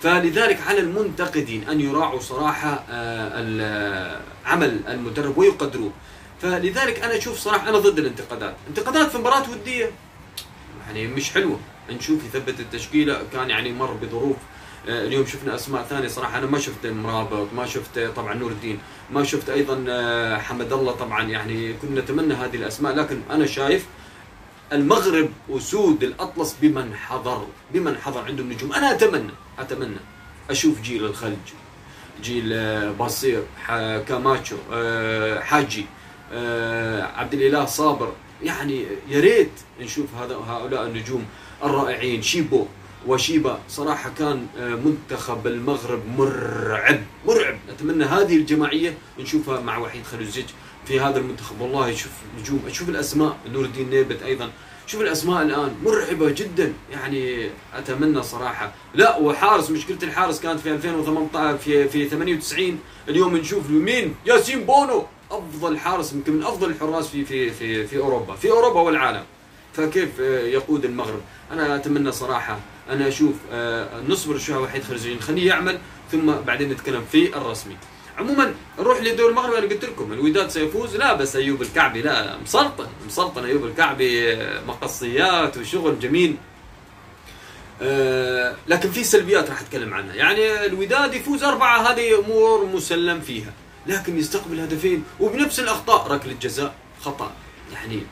[0.00, 5.92] فلذلك على المنتقدين أن يراعوا صراحة آه، عمل المدرب ويقدروه.
[6.42, 8.54] فلذلك أنا أشوف صراحة أنا ضد الانتقادات.
[8.68, 9.90] انتقادات في مباراة ودية
[10.86, 11.60] يعني مش حلوة.
[11.90, 14.36] نشوف يثبت التشكيلة كان يعني مر بظروف
[14.88, 16.38] اليوم شفنا أسماء ثانية صراحة.
[16.38, 18.78] أنا ما شفت مرابط ما شفت طبعا نور الدين
[19.10, 21.22] ما شفت أيضا آه، حمد الله طبعا.
[21.22, 23.86] يعني كنا نتمنى هذه الأسماء لكن أنا شايف
[24.72, 28.72] المغرب اسود الأطلس بمن حضر بمن حضر عندهم نجوم.
[28.72, 30.00] أنا أتمنى أتمنى
[30.50, 31.46] أشوف جيل الخلج
[32.22, 33.42] جيل آه، باصير
[34.08, 34.56] كاماتشو
[35.40, 35.86] حاجي
[37.16, 38.12] عبد الإله صابر.
[38.42, 41.24] يعني يا ريت نشوف هذا هؤلاء النجوم
[41.64, 42.22] الرائعين.
[42.22, 42.66] شيبو
[43.06, 47.58] وشيبا صراحة كان آه، منتخب المغرب مرعب مرعب.
[47.68, 50.44] أتمنى هذه الجماعية نشوفها مع وحيد خلوزيج
[50.86, 51.60] في هذا المنتخب.
[51.60, 53.36] والله شوف نجوم أشوف الأسماء.
[53.52, 54.50] نور الدين نيبت أيضا.
[54.86, 56.72] شوف الأسماء الآن مرعبة جدا.
[56.92, 58.72] يعني أتمنى صراحة.
[58.94, 65.06] لا وحارس مشكلة الحارس كانت في 2018 في في 98 اليوم نشوف مين؟ ياسين بونو.
[65.30, 69.22] أفضل حارس يمكن من أفضل الحراس في في في في أوروبا في أوروبا والعالم.
[69.72, 71.20] فكيف آه، يقود المغرب؟
[71.52, 72.58] أنا أتمنى صراحة
[72.90, 75.78] أنا أشوف آه، نصبر شوية وحيد خرجين خليه يعمل
[76.12, 77.76] ثم بعدين نتكلم في الرسمي.
[78.18, 79.54] عموما نروح لدور المغرب.
[79.54, 80.96] أنا قلت لكم الوداد سيفوز.
[80.96, 82.02] لا بس أيوب الكعبي.
[82.02, 82.86] لا مسلطن.
[83.06, 86.36] مسلطن أيوب الكعبي آه، مقصيات وشغل جميل.
[87.82, 90.14] آه لكن في سلبيات راح أتكلم عنها.
[90.14, 93.52] يعني الوداد يفوز أربعة هذه أمور مسلم فيها.
[93.86, 97.32] لكن يستقبل هدفين وبنفس الأخطاء ركلة جزاء خطأ.
[97.72, 98.02] يعني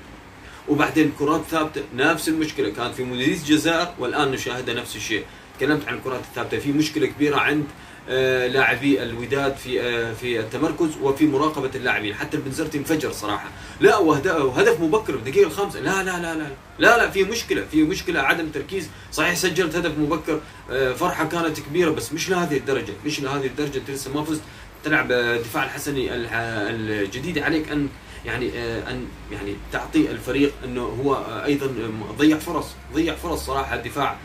[0.68, 2.70] وبعدين كرات ثابتة نفس المشكلة.
[2.70, 5.24] كانت في مدريس الجزائر والآن نشاهدها نفس الشيء.
[5.58, 6.58] تكلمت عن الكرات الثابتة.
[6.58, 7.64] في مشكلة كبيرة عند
[8.08, 12.14] آه، لاعبي الوداد في آه، في التمركز وفي مراقبة اللاعبين.
[12.14, 13.50] حتى البنزرتي انفجر صراحة.
[13.80, 15.80] لا وهدف مبكر بالدقيقة الخامسة.
[15.80, 16.48] لا لا لا لا
[16.78, 18.20] لا لا في مشكلة في مشكلة.
[18.20, 18.88] عدم تركيز.
[19.12, 22.92] صحيح سجلت هدف مبكر آه، فرحة كانت كبيرة بس مش لهذه الدرجة.
[23.06, 23.78] مش لهذه الدرجة.
[23.78, 24.42] انت لسه ما فزت
[24.84, 27.38] تلعب دفاع الحسني الجديد.
[27.38, 27.88] عليك أن
[28.26, 28.50] يعني
[28.90, 31.70] أن يعني تعطي الفريق إنه هو أيضا
[32.18, 34.16] ضيع فرص ضيع فرص صراحة الدفاع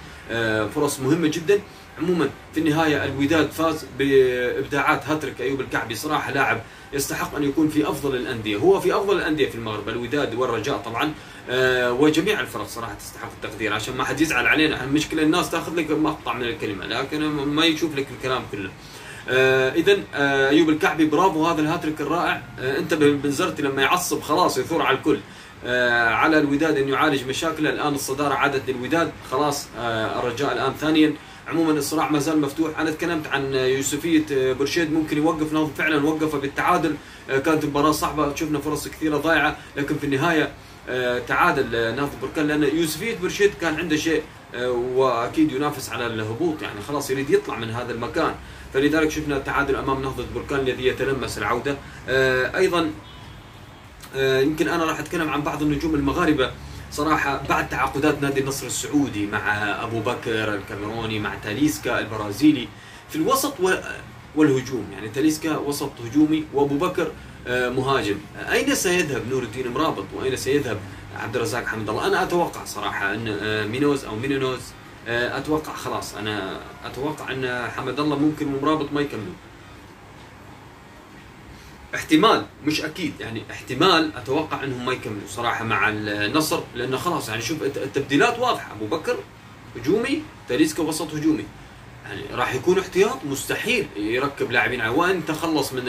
[0.76, 1.60] فرص مهمة جدا.
[2.00, 6.62] عموما في النهاية الوداد فاز بإبداعات هاتريك أيوب الكعبي صراحة لاعب
[6.94, 11.14] يستحق أن يكون في أفضل الأندية هو في أفضل الأندية في المغرب الوداد والرجاء طبعا
[11.50, 14.84] آه وجميع الفرق صراحة تستحق التقدير عشان ما حد يزعل علينا.
[14.84, 18.70] المشكلة الناس تأخذ لك مقطع من الكلمة لكن ما يشوف لك الكلام كله.
[19.30, 22.42] آه اذا آه أيوب الكعبي برافو هذا الهاتريك الرائع.
[22.60, 25.20] آه أنت بنزرتي لما يعصب خلاص يثور على الكل.
[26.14, 27.70] على الوداد ان يعالج مشاكله.
[27.70, 29.12] الآن الصدارة عادت للوداد.
[29.32, 29.68] خلاص
[30.20, 31.14] الرجاء الآن ثانيا.
[31.48, 32.80] عموما الصراع ما زال مفتوح.
[32.80, 34.94] أنا تكلمت عن يوسفية برشيد.
[34.94, 36.96] ممكن يوقف نهضه فعلا وقفه بالتعادل.
[37.28, 38.36] كانت مباراه صعبة.
[38.36, 39.58] شفنا فرص كثيرة ضايعة.
[39.78, 40.52] لكن في النهاية
[41.28, 42.48] تعادل نهضه بركان.
[42.48, 44.24] لأن يوسفية برشيد كان عنده شيء
[44.96, 46.62] وأكيد ينافس على الهبوط.
[46.62, 48.36] يعني خلاص يريد يطلع من هذا المكان.
[48.74, 51.78] فلذلك شفنا التعادل أمام نهضة بركان الذي يتلمس العودة.
[52.56, 52.92] أيضا
[54.16, 56.52] يمكن أنا راح أتكلم عن بعض النجوم المغاربة.
[56.92, 59.54] صراحة بعد تعاقدات نادي النصر السعودي مع
[59.84, 62.68] أبو بكر الكاميروني مع تاليسكا البرازيلي
[63.10, 63.54] في الوسط
[64.36, 64.86] والهجوم.
[64.94, 67.12] يعني تاليسكا وسط هجومي وأبو بكر
[67.48, 68.18] آه، مهاجم.
[68.52, 70.80] أين سيذهب نور الدين مرابط؟ وأين سيذهب
[71.20, 76.16] عبد الرزاق حمد الله؟ أنا أتوقع صراحة أن آه، مينوز أو مينونوز آه، أتوقع خلاص.
[76.16, 79.34] أنا أتوقع أن حمد الله ممكن ومرابط ما يكملوا
[81.96, 83.14] احتمال مش أكيد.
[83.20, 88.72] يعني احتمال أتوقع أنهم ما يكملوا صراحة مع النصر لأنه خلاص يعني شوف التبديلات واضحة.
[88.72, 89.18] أبو بكر
[89.76, 91.46] هجومي تاليسكا وسط هجومي.
[92.06, 95.84] يعني راح يكون احتياط مستحيل يركب لاعبين وان تخلص من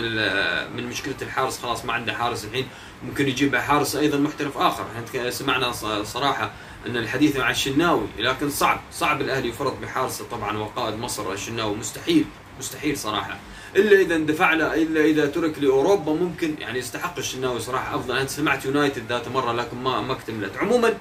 [0.76, 2.66] من مشكلة الحارس خلاص ما عنده حارس الحين.
[3.04, 4.86] ممكن يجيب حارس أيضا محترف آخر.
[4.96, 5.72] إحنا سمعنا
[6.02, 6.52] صراحة
[6.86, 11.76] أن الحديث مع الشناوي لكن صعب صعب الأهلي يفرط بحارسة طبعا وقائد مصر الشناوي.
[11.76, 12.24] مستحيل
[12.58, 13.38] مستحيل صراحة.
[13.76, 17.96] إلا إذا اندفع له إلا إذا ترك لأوروبا ممكن يعني يستحق الشناوي صراحة.
[17.96, 20.56] أفضل أنا سمعت يونايتد ذات مرة لكن ما ما اكتملت.
[20.56, 20.94] عموما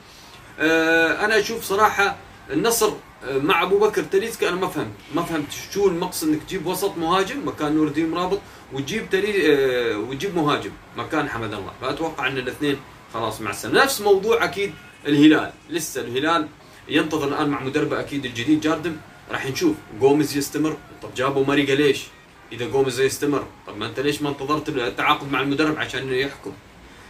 [0.60, 2.16] آه أنا أشوف صراحة
[2.50, 2.94] النصر
[3.26, 4.92] آه، مع أبو بكر تاليسكا أنا ما فهمت.
[5.16, 8.40] ما فهمت شو المقصد إنك تجيب وسط مهاجم مكان نور الدين مرابط
[8.74, 11.72] وتجيب تلي آه، وتجيب مهاجم مكان حمد الله.
[11.82, 12.78] فأتوقع إن الاثنين
[13.14, 13.84] خلاص مع السلامة.
[13.84, 14.74] نفس موضوع أكيد
[15.08, 15.52] الهلال.
[15.70, 16.48] لسه الهلال
[16.90, 18.96] ينتظر الآن مع مدربه أكيد الجديد جاردم.
[19.32, 19.76] راح نشوف.
[20.00, 20.78] جوميز يستمر.
[21.02, 22.04] طب جابوا ماريجا ليش
[22.52, 26.52] إذا جوميز يستمر طب ما أنت ليش ما انتظرت التعاقد مع المدرب عشان يحكم؟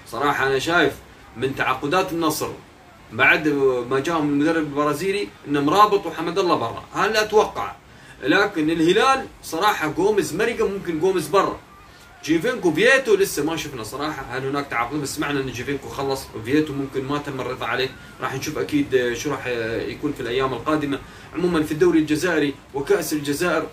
[0.07, 0.93] صراحة أنا شايف
[1.37, 2.49] من تعاقدات النصر
[3.11, 3.47] بعد
[3.89, 6.83] ما جاهم المدرب البرازيلي امرابط وحمد الله برا.
[6.93, 7.75] هذا أتوقع؟
[8.23, 11.59] لكن الهلال صراحة جوميز مرقة ممكن جوميز برا.
[12.25, 14.25] جيفينكو فييتو لسه ما شفنا صراحة.
[14.29, 16.21] هل هناك تعاقد بس سمعنا إن جيفينكو خلص.
[16.45, 17.89] فييتو ممكن ما تم الرضا عليه.
[18.21, 19.47] راح نشوف أكيد شو راح
[19.87, 20.99] يكون في الأيام القادمة.
[21.33, 23.67] عموما في الدوري الجزائري وكأس الجزائر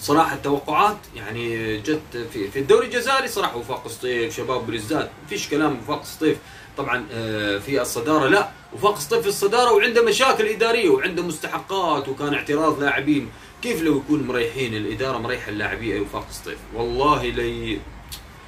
[0.00, 4.36] صراحة التوقعات يعني جت في في الدوري الجزائري صراحة وفاق سطيف.
[4.36, 5.78] شباب بلزداد فيش كلام.
[5.78, 6.36] وفاق سطيف.
[6.76, 8.50] طبعا آه، في الصدارة لا.
[8.72, 13.28] وفاق سطيف في الصدارة وعنده مشاكل إدارية وعنده مستحقات وكان اعتراض لاعبين.
[13.64, 17.78] كيف لو يكون مريحين الإدارة مريحة اللاعبين وفاق سطيف والله لي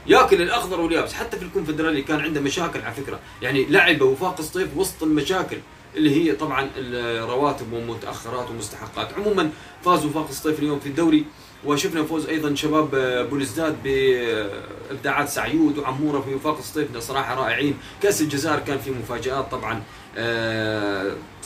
[0.07, 1.13] ياكل الأخضر واليابس.
[1.13, 3.21] حتى في الكونفدرالية كان عنده مشاكل على فكرة.
[3.43, 5.57] يعني لعب وفاق سطيف وسط المشاكل
[5.97, 9.13] اللي هي طبعا الرواتب ومتأخرات ومستحقات.
[9.15, 9.51] عموما
[9.85, 11.25] فاز وفاق سطيف اليوم في الدوري
[11.65, 12.91] وشفنا فوز أيضا شباب
[13.31, 16.99] بولزداد بإبداعات سعيود وعمورة في وفاق الصيف.
[16.99, 17.75] صراحة رائعين.
[18.03, 19.83] كأس الجزائر كان في مفاجآت طبعا.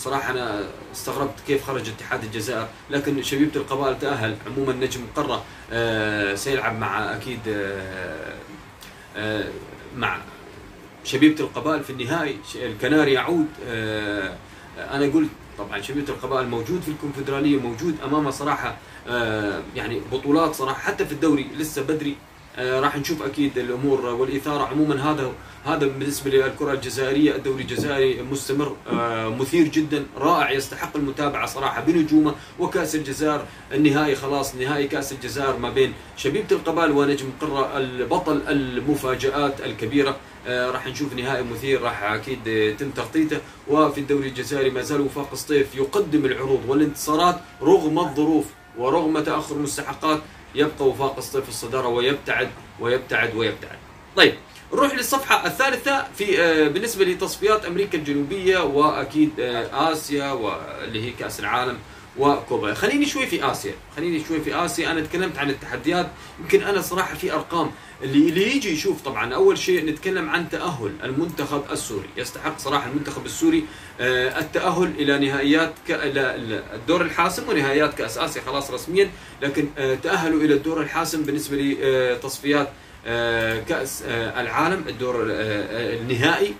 [0.00, 4.36] آه، صراحة أنا استغربت كيف خرج اتحاد الجزائر لكن شبيبة القبائل تأهل.
[4.46, 7.38] عموما نجم قره آه، سيلعب مع أكيد
[9.16, 9.44] آه،
[9.96, 10.18] مع
[11.04, 12.36] شبيبة القبائل في النهائي.
[12.54, 13.46] الكناري يعود
[14.78, 18.76] أنا قلت طبعا شبيبة القبائل موجود في الكونفدرالية موجود امامه صراحة
[19.08, 20.80] آه، يعني بطولات صراحة.
[20.80, 22.16] حتى في الدوري لسه بدري
[22.56, 24.64] آه، راح نشوف أكيد الأمور والإثارة.
[24.66, 25.32] عموما هذا
[25.64, 32.34] هذا بالنسبة للكرة الجزائرية الدوري الجزائري مستمر آه، مثير جدا رائع يستحق المتابعة صراحة بنجومه
[32.58, 39.60] وكأس الجزائر النهائي خلاص نهائي كأس الجزائر ما بين شبيبة القبائل ونجم قرة البطل المفاجآت
[39.60, 40.16] الكبيرة.
[40.46, 45.74] راح نشوف نهائي مثير راح أكيد يتم تغطيته وفي الدوري الجزائري ما زال وفاق الصيف
[45.74, 48.44] يقدم العروض والانتصارات رغم الظروف
[48.78, 50.20] ورغم تأخر المستحقات
[50.54, 53.78] يبقى وفاق الصيف الصدارة ويبتعد ويبتعد ويبتعد.
[54.16, 54.34] طيب
[54.72, 61.40] نروح للصفحة الثالثة في آه، بالنسبة لتصفيات أمريكا الجنوبية وأكيد آه، آسيا واللي هي كأس
[61.40, 61.78] العالم
[62.18, 62.74] وكوبا.
[62.74, 64.90] خليني شوي في آسيا خليني شوي في آسيا.
[64.90, 66.08] أنا تكلمت عن التحديات
[66.40, 67.70] يمكن أنا صراحة في أرقام.
[68.02, 72.08] اللي اللي يجي يشوف طبعا أول شيء نتكلم عن تأهل المنتخب السوري.
[72.16, 73.64] يستحق صراحة المنتخب السوري
[74.00, 75.72] آه، التأهل إلى نهائيات
[76.74, 79.10] الدور الحاسم ونهائيات كأس آسيا خلاص رسميا.
[79.42, 79.68] لكن
[80.02, 82.68] تأهلوا إلى الدور الحاسم بالنسبة لتصفيات
[83.68, 86.54] كأس العالم الدور النهائي.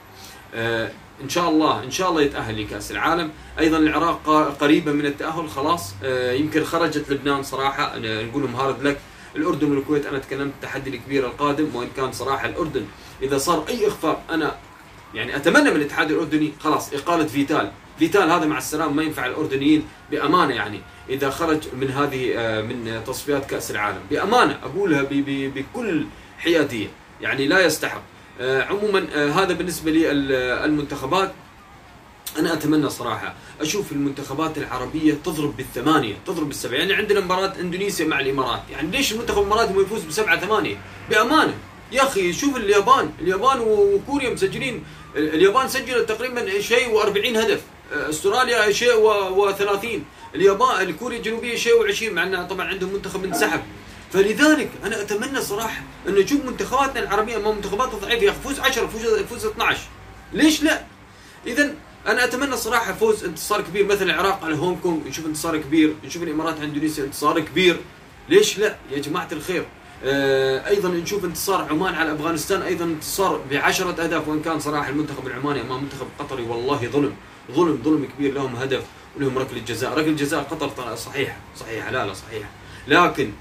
[1.23, 3.31] إن شاء الله إن شاء الله يتأهل لكأس العالم.
[3.59, 4.29] أيضا العراق
[4.61, 5.95] قريبه من التأهل خلاص.
[6.13, 7.99] يمكن خرجت لبنان صراحة.
[7.99, 9.01] نقول لهم هارد لك.
[9.37, 11.77] الأردن والكويت أنا تكلمت التحدي الكبير القادم.
[11.77, 12.85] وإن كان صراحة الأردن
[13.23, 14.57] إذا صار أي اخفاق أنا
[15.15, 17.71] يعني أتمنى من الاتحاد الأردني خلاص إقالة فيتال.
[17.99, 20.81] فيتال هذا مع السلامة ما ينفع الأردنيين بأمانة يعني.
[21.09, 25.07] إذا خرج من هذه آه، من تصفيات كأس العالم بأمانة أقولها
[25.55, 26.05] بكل
[26.41, 26.87] حيادية
[27.21, 28.03] يعني لا يستحق.
[28.41, 31.33] آه، عموما آه، هذا بالنسبة للمنتخبات
[32.39, 36.79] أنا أتمنى صراحة أشوف المنتخبات العربية تضرب بالثمانية تضرب بالسبعة.
[36.79, 38.61] يعني عندنا مباراة إندونيسيا مع الإمارات.
[38.73, 40.77] يعني ليش المنتخب الاماراتي ما يفوز بسبعة ثمانية؟
[41.11, 41.55] بأمانة.
[41.93, 43.11] يا أخي شوف اليابان.
[43.21, 44.85] اليابان وكوريا مسجلين.
[45.17, 47.61] اليابان سجلت تقريبا شيء و40 هدف.
[47.93, 49.87] أستراليا شيء و30
[50.35, 53.61] اليابان الكوريا الجنوبية شيء و20 مع إنها طبعا عندهم منتخب انسحب.
[54.13, 59.03] فلذلك أنا أتمنى صراحة أن نشوف منتخباتنا العربية امام منتخبات ضعيفه يا فوز 10 فوز
[59.23, 59.81] فوز 12
[60.33, 60.83] ليش لا؟
[61.47, 61.75] اذا
[62.07, 66.23] أنا أتمنى صراحة فوز انتصار كبير مثل العراق على هونغ كونغ نشوف انتصار كبير نشوف
[66.23, 67.81] الإمارات على إندونيسيا انتصار كبير.
[68.29, 69.67] ليش لا يا جماعة الخير؟
[70.05, 75.27] آه، أيضا نشوف انتصار عمان على أفغانستان أيضا انتصار بعشرة أهداف وإن كان صراحة المنتخب
[75.27, 77.13] العماني أمام المنتخب القطري والله ظلم
[77.53, 78.83] ظلم ظلم كبير لهم هدف
[79.17, 79.99] ولهم ركلة جزاء.
[79.99, 82.49] ركلة جزاء قطر صحيحة صحيحة لا لا صحيحة.
[82.89, 83.33] لكن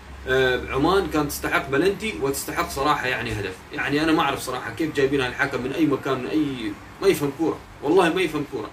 [0.70, 3.56] عمان كانت تستحق بلنتي وتستحق صراحة يعني هدف.
[3.74, 7.32] يعني أنا ما أعرف صراحة كيف جايبينها الحكم من أي مكان من أي ما يفهم
[7.38, 7.58] كورة.
[7.84, 8.70] والله ما يفهم كورة.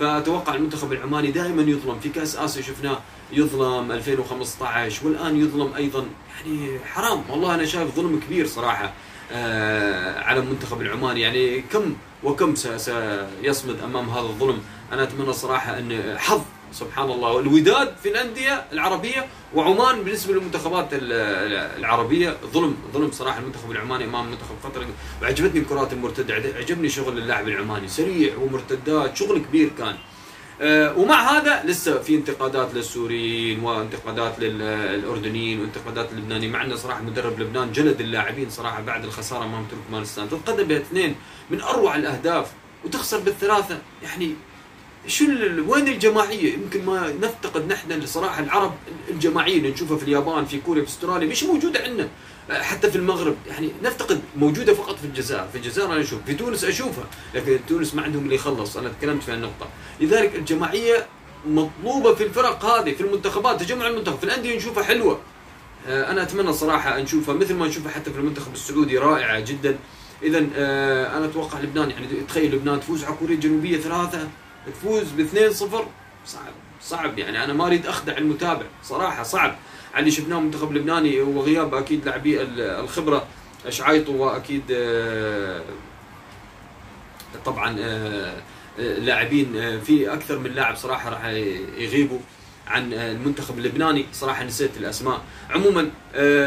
[0.00, 2.00] فأتوقع المنتخب العماني دائما يظلم.
[2.00, 2.98] في كأس آسيا شفناه
[3.32, 6.06] يظلم 2015 والآن يظلم أيضا.
[6.36, 7.22] يعني حرام.
[7.28, 8.92] والله أنا شايف ظلم كبير صراحة
[9.32, 11.20] آه على المنتخب العماني.
[11.20, 14.58] يعني كم وكم سيصمد أمام هذا الظلم؟
[14.92, 22.36] أنا أتمنى صراحة أن حظ سبحان الله الوداد في الأندية العربية وعمان بالنسبة للمنتخبات العربية.
[22.52, 24.86] ظلم ظلم صراحة المنتخب العماني أمام المنتخب القطري
[25.22, 26.34] وعجبتني الكرات المرتدة.
[26.34, 27.88] عجبني شغل اللاعب العماني.
[27.88, 29.96] سريع ومرتدات شغل كبير كان.
[30.62, 37.40] آه، ومع هذا لسه في انتقادات للسوريين وانتقادات للاردنيين وانتقادات للبنانيين مع انه صراحة مدرب
[37.40, 40.28] لبنان جلد اللاعبين صراحة بعد الخسارة أمام تركمانستان.
[40.28, 41.14] تتقدم باثنين
[41.50, 42.52] من أروع الأهداف
[42.84, 43.78] وتخسر بالثلاثة.
[44.02, 44.34] يعني
[45.10, 45.24] شو
[45.68, 48.74] وين الجماعية؟ يمكن ما نفتقد نحن صراحة العرب
[49.08, 52.08] الجماعيه اللي نشوفها في اليابان في كوريا في استراليا مش موجودة عندنا
[52.50, 53.36] حتى في المغرب.
[53.46, 57.94] يعني نفتقد موجودة فقط في الجزائر، في الجزائر أنا أشوف، في تونس أشوفها، لكن تونس
[57.94, 59.68] ما عندهم اللي يخلص، أنا تكلمت في النقطة،
[60.00, 61.06] لذلك الجماعية
[61.46, 64.18] مطلوبة في الفرق هذه في المنتخبات تجمع المنتخب.
[64.18, 65.20] في الأندية نشوفها حلوة.
[65.88, 69.78] آه، أنا أتمنى صراحة نشوفها مثل ما نشوفها حتى في المنتخب السعودي رائعة جدا.
[70.22, 74.28] اذا آه، أنا أتوقع لبنان يعني تخيل لبنان تفوز على كوريا الجنوبية ثلاثة
[74.66, 75.62] تفوز ب 2-0
[76.26, 77.44] صعب صعب يعني.
[77.44, 79.56] أنا ما أريد أخدع المتابع صراحة صعب.
[79.96, 83.26] اللي شفناه منتخب لبناني وغياب أكيد لاعبي الخبرة
[83.68, 85.62] شعيطو وأكيد آه،
[87.44, 88.34] طبعا آه،
[88.80, 91.24] آه، لاعبين في أكثر من لاعب صراحة راح
[91.78, 92.18] يغيبوا
[92.66, 94.06] عن المنتخب اللبناني.
[94.12, 95.20] صراحة نسيت الأسماء.
[95.50, 95.90] عموما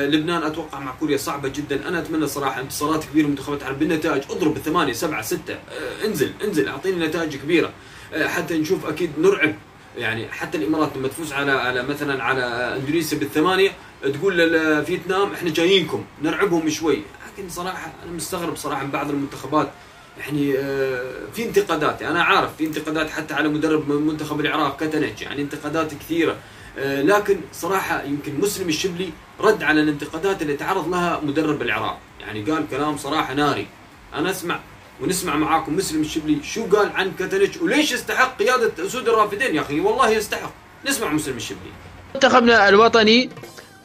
[0.08, 1.88] لبنان أتوقع مع كوريا صعبة جدا.
[1.88, 4.24] أنا أتمنى صراحة انتصارات كبيرة منتخبات العرب بالنتائج.
[4.30, 5.60] اضرب 8 7 6
[6.06, 7.72] انزل انزل أعطيني نتائج كبيرة.
[8.18, 9.56] حتى نشوف أكيد نرعب.
[9.98, 13.72] يعني حتى الإمارات لما تفوز على على مثلا على إندونيسيا بالثمانية
[14.14, 17.02] تقول لفيتنام إحنا جايينكم نرعبهم شوي.
[17.34, 19.70] لكن صراحة أنا مستغرب صراحة من بعض المنتخبات.
[20.18, 22.02] يعني آه، في انتقادات.
[22.02, 26.36] يعني أنا عارف في انتقادات حتى على مدرب منتخب العراق كتنج يعني انتقادات كثيرة.
[26.78, 32.00] آه، لكن صراحة يمكن مسلم الشبلي رد على الانتقادات اللي تعرض لها مدرب العراق.
[32.20, 33.68] يعني قال كلام صراحة ناري.
[34.14, 34.60] أنا أسمع
[35.02, 36.38] ونسمع معاكم مسلم الشبلي.
[36.44, 40.54] شو قال عن كاتانيتش وليش يستحق قيادة أسود الرافدين يا أخي؟ والله يستحق.
[40.88, 41.72] نسمع مسلم الشبلي.
[42.16, 43.30] منتخبنا الوطني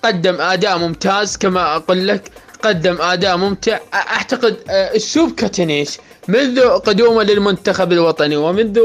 [0.05, 2.31] قدم أداء ممتاز كما أقول لك
[2.63, 3.79] قدم أداء ممتع.
[3.95, 8.81] أعتقد آه، أسلوب كاتانيتش منذ قدومه للمنتخب الوطني ومنذ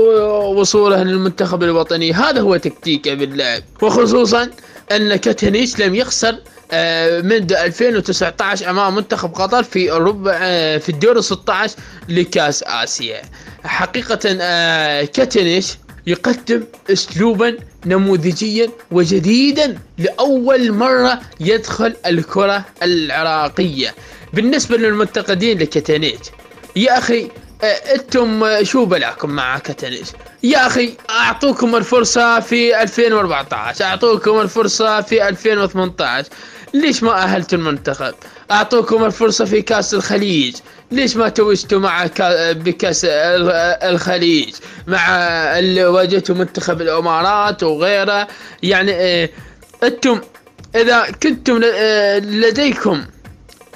[0.56, 3.64] وصوله للمنتخب الوطني هذا هو تكتيكه باللعب.
[3.82, 4.50] وخصوصا
[4.92, 6.38] أن كاتانيتش لم يخسر
[7.22, 11.76] منذ 2019 أمام منتخب قطر في ربع آه، في الدور 16
[12.10, 13.22] لكأس آسيا.
[13.64, 23.96] حقيقة آه، كاتنيش يقدم اسلوبا نموذجيا وجديدا لأول مرة يدخل الكرة العراقية.
[24.34, 26.20] بالنسبة للمنتقدين لكاتانيش
[26.76, 27.30] يا أخي
[27.96, 30.08] أنتم شو بلاكم مع كاتانيش
[30.44, 36.30] يا أخي أعطوكم الفرصة في 2014 أعطوكم الفرصة في 2018
[36.74, 38.14] ليش ما أهلت المنتخب؟
[38.52, 40.56] أعطوكم الفرصة في كأس الخليج.
[40.92, 42.10] ليش ما توجتوا مع
[42.52, 43.06] بكأس
[43.84, 44.56] الخليج؟
[44.88, 45.08] مع
[45.60, 48.28] اللي واجهتوا منتخب الإمارات وغيره.
[48.64, 49.30] يعني آه،
[49.84, 50.22] أنتم
[50.76, 53.04] إذا كنتم آه، لديكم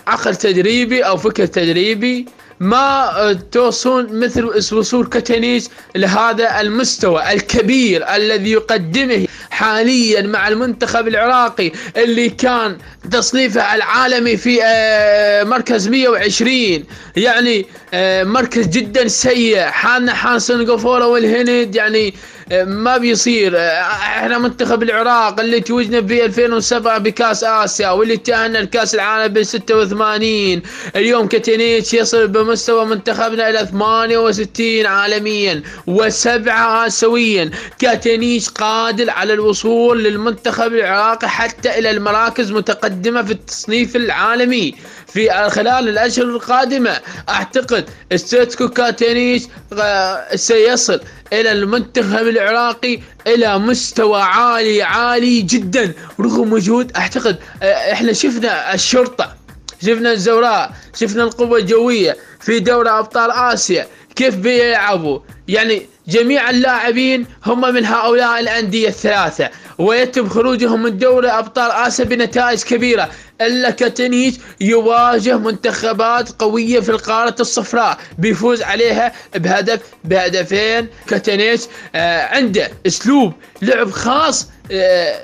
[0.08, 2.26] عقل تدريبي أو فكر تدريبي
[2.60, 12.30] ما توصلون مثل وصول كتنيس لهذا المستوى الكبير الذي يقدمه حاليا مع المنتخب العراقي اللي
[12.30, 12.78] كان
[13.12, 16.84] تصنيفه العالمي في آه، مركز 120
[17.16, 19.60] يعني آه، مركز جدا سيء.
[19.62, 22.14] حالنا حال سنغافورة والهند يعني
[22.52, 23.58] ما بيصير.
[23.58, 30.62] إحنا منتخب العراق اللي توجنا في 2007 بكاس آسيا واللي تأهلنا لكاس العالم ب 86
[30.96, 37.52] اليوم كتينيتش يصل بمستوى منتخبنا إلى 68 عالميا وسبعة اسيويا.
[37.80, 44.76] كاتينيتش قادر على الوصول للمنتخب العراقي حتى إلى المراكز متقدمة في التصنيف العالمي.
[45.14, 47.00] في خلال الأشهر القادمة.
[47.30, 49.44] أعتقد ستيتكو كاتينيش
[49.74, 51.00] آه، سيصل
[51.34, 59.36] إلى المنتخب العراقي إلى مستوى عالي عالي جدا رغم وجود أعتقد آه، إحنا شفنا الشرطة
[59.82, 63.88] شفنا الزوراء شفنا القوة الجوية في دوري أبطال آسيا.
[64.16, 69.50] كيف بيلعبوا؟ يعني جميع اللاعبين هم من هؤلاء الأندية الثلاثة.
[69.78, 73.10] ويتم خروجهم من دوري أبطال آسيا بنتائج كبيرة.
[73.42, 77.98] إلا كتنيش يواجه منتخبات قوية في القارة الصفراء.
[78.18, 80.88] بيفوز عليها بهدف بهدفين.
[81.08, 81.62] كتنيش
[81.96, 84.48] آه عنده أسلوب لعب خاص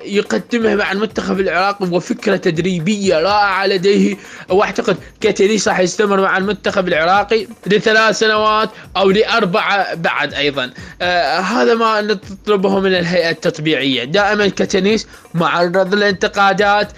[0.05, 4.15] يقدمه مع المنتخب العراقي وفكرة تدريبية رائعة لديه.
[4.49, 10.71] واعتقد كتريس راح يستمر مع المنتخب العراقي لثلاث سنوات أو لأربعة بعد أيضا.
[11.01, 14.03] آه هذا ما نطلبه من الهيئة التطبيعية.
[14.03, 16.91] دائما كتنيس معرض للانتقادات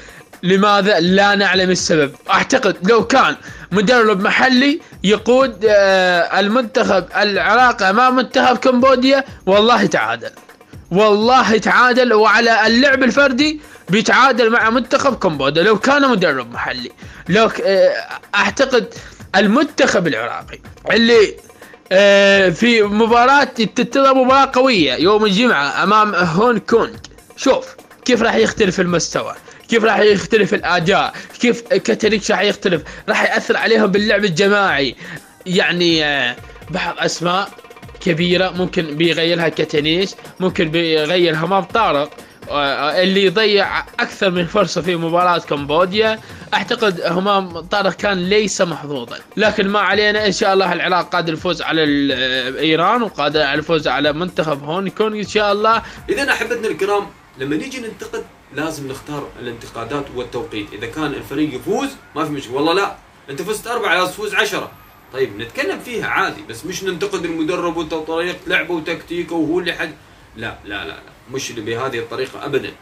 [0.43, 3.35] لماذا لا نعلم السبب؟ أعتقد لو كان
[3.71, 10.29] مدرب محلي يقود آه المنتخب العراقي أمام منتخب كمبوديا والله تعادل.
[10.95, 15.63] والله تعادل وعلى اللعب الفردي بيتعادل مع منتخب كمبودا.
[15.63, 16.91] لو كان مدرب محلي
[17.29, 17.93] لو آه،
[18.35, 18.93] أعتقد
[19.35, 20.59] المنتخب العراقي
[20.91, 21.35] اللي
[21.91, 26.89] آه، في مباراة تتلعب مباراة قوية يوم الجمعة أمام هون كونغ.
[27.37, 27.65] شوف
[28.05, 29.35] كيف راح يختلف المستوى
[29.69, 34.95] كيف راح يختلف الأداء كيف كاتريكس راح يختلف راح يأثر عليهم باللعب الجماعي.
[35.45, 36.35] يعني آه،
[36.69, 37.49] بعض أسماء
[38.05, 42.09] كبيرة ممكن بيغيرها كتنيس ممكن بيغير همام طارق
[42.49, 46.19] آه، اللي يضيع أكثر من فرصة في مباراة كمبوديا
[46.53, 49.17] أعتقد همام طارق كان ليس محظوظا.
[49.37, 53.87] لكن ما علينا إن شاء الله العراق قادر الفوز على آه، إيران وقادر على الفوز
[53.87, 55.81] على منتخب هونغ كونغ إن شاء الله.
[56.09, 58.23] اذا أحبتنا الكرام لما نيجي ننتقد
[58.55, 60.67] لازم نختار الانتقادات والتوقيت.
[60.73, 62.53] إذا كان الفريق يفوز ما في مشكلة.
[62.53, 62.95] والله لا
[63.29, 64.71] أنت فزت أربعة لازم تفوز عشرة.
[65.15, 69.93] طيب نتكلم فيها عادي بس مش ننتقد المدرب وطريقة لعبه وتكتيكه وهو اللي حد
[70.35, 70.99] لا لا لا, لا.
[71.31, 72.73] مش بهذه الطريقة ابدا.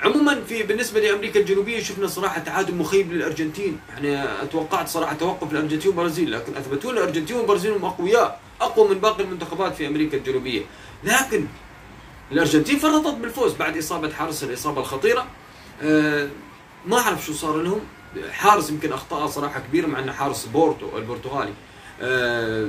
[0.00, 3.80] عموما في بالنسبة لأمريكا الجنوبية شفنا صراحة تعادل مخيب للأرجنتين.
[3.88, 9.22] يعني أتوقعت صراحة توقف الارجنتين والبرازيل لكن اثبتوا لنا الارجنتين والبرازيل أقوياء أقوى من باقي
[9.22, 10.62] المنتخبات في أمريكا الجنوبية.
[11.04, 11.46] لكن
[12.32, 15.26] الأرجنتين فرطت بالفوز بعد إصابة حارس الإصابة الخطيرة.
[15.82, 16.28] أه
[16.86, 17.80] ما أعرف شو صار لهم.
[18.30, 21.52] حارس يمكن اخطاء صراحة كبيره مع إنه حارس بورتو البرتغالي.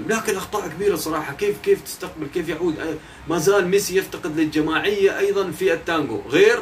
[0.09, 1.33] لكن أخطاء كبيرة صراحة.
[1.33, 2.93] كيف كيف تستقبل؟ كيف يعود؟ آه
[3.27, 6.59] ما زال ميسي يفتقد للجماعية أيضا في التانجو غير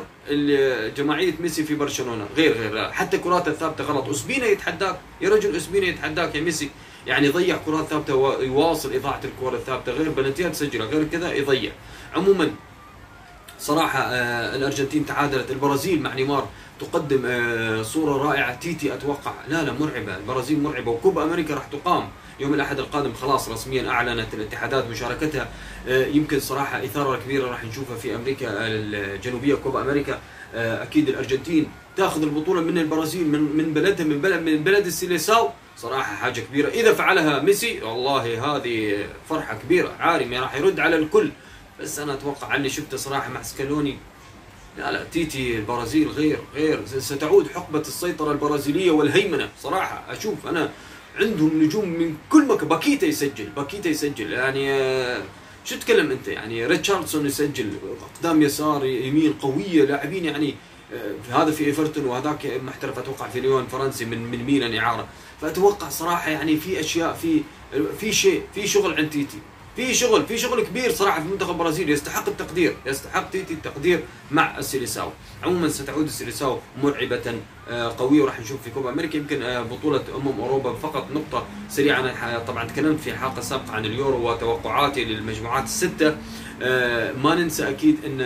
[0.98, 4.10] جماعية ميسي في برشلونة غير غير حتى كرات الثابتة غلط.
[4.10, 5.00] اسبينا يتحداك.
[5.22, 6.70] يا رجل اسبينا يتحداك يا ميسي.
[7.08, 11.72] يعني يضيع كرات ثابتة ويواصل إضاعة الكرة الثابتة غير بلنتيات تسجلها غير كذا يضيع.
[12.16, 12.52] عموما
[13.60, 15.52] صراحة آه الأرجنتين تعادلت.
[15.52, 16.48] البرازيل مع نيمار
[16.80, 18.56] تقدم آه صورة رائعة.
[18.56, 20.18] تيتي أتوقع لا لا مرعبة.
[20.18, 22.10] البرازيل مرعبة وكوبا أمريكا راح تقام.
[22.40, 25.50] يوم الأحد القادم خلاص رسميا أعلنت الاتحادات مشاركتها.
[25.88, 30.20] آه، يمكن صراحة إثارة كبيرة راح نشوفها في أمريكا الجنوبية كوبا أمريكا.
[30.56, 35.50] آه، أكيد الأرجنتين تأخذ البطولة من البرازيل من من بلدها من بلد من بلد السيليساو.
[35.78, 36.70] صراحة حاجة كبيرة.
[36.70, 39.92] إذا فعلها ميسي والله هذه فرحة كبيرة.
[40.00, 41.32] عارم راح يرد على الكل.
[41.82, 43.98] بس أنا أتوقع اللي شفته صراحة مع سكالوني
[44.78, 46.82] لا لا تيتي البرازيل غير غير.
[46.86, 49.50] ستعود حقبة السيطرة البرازيلية والهيمنة.
[49.62, 50.70] صراحة أشوف أنا
[51.20, 52.68] عندهم نجوم من كل مكان.
[52.68, 54.34] باكيتا يسجل باكيتا يسجل.
[54.34, 55.22] يعني آه،
[55.66, 57.70] شو تتكلم أنت؟ يعني ريتشاردسون يسجل.
[58.16, 60.56] أقدام يسار يمين قوية لاعبين يعني
[60.94, 63.00] آه، هذا في إيفرتون وهذاك محترف.
[63.00, 65.08] أتوقع في ليون فرنسي من من ميلان إعارة.
[65.42, 67.42] فأتوقع صراحة يعني في أشياء في
[68.00, 69.38] في شيء في شغل عند تيتي.
[69.76, 74.58] في شغل في شغل كبير صراحة في منتخب البرازيل يستحق التقدير يستحق تيتي التقدير مع
[74.58, 75.10] السيليساو.
[75.44, 77.36] عموما ستعود السيليساو مرعبة
[77.70, 79.18] آه، قوية وراح نشوف في كوبا أمريكا.
[79.18, 82.46] يمكن آه، بطولة أمم أوروبا فقط نقطة سريعة.
[82.46, 86.18] طبعا تكلمت في حلقة سابقة عن اليورو وتوقعاتي للمجموعات الستة.
[86.62, 88.22] آه، ما ننسى أكيد إن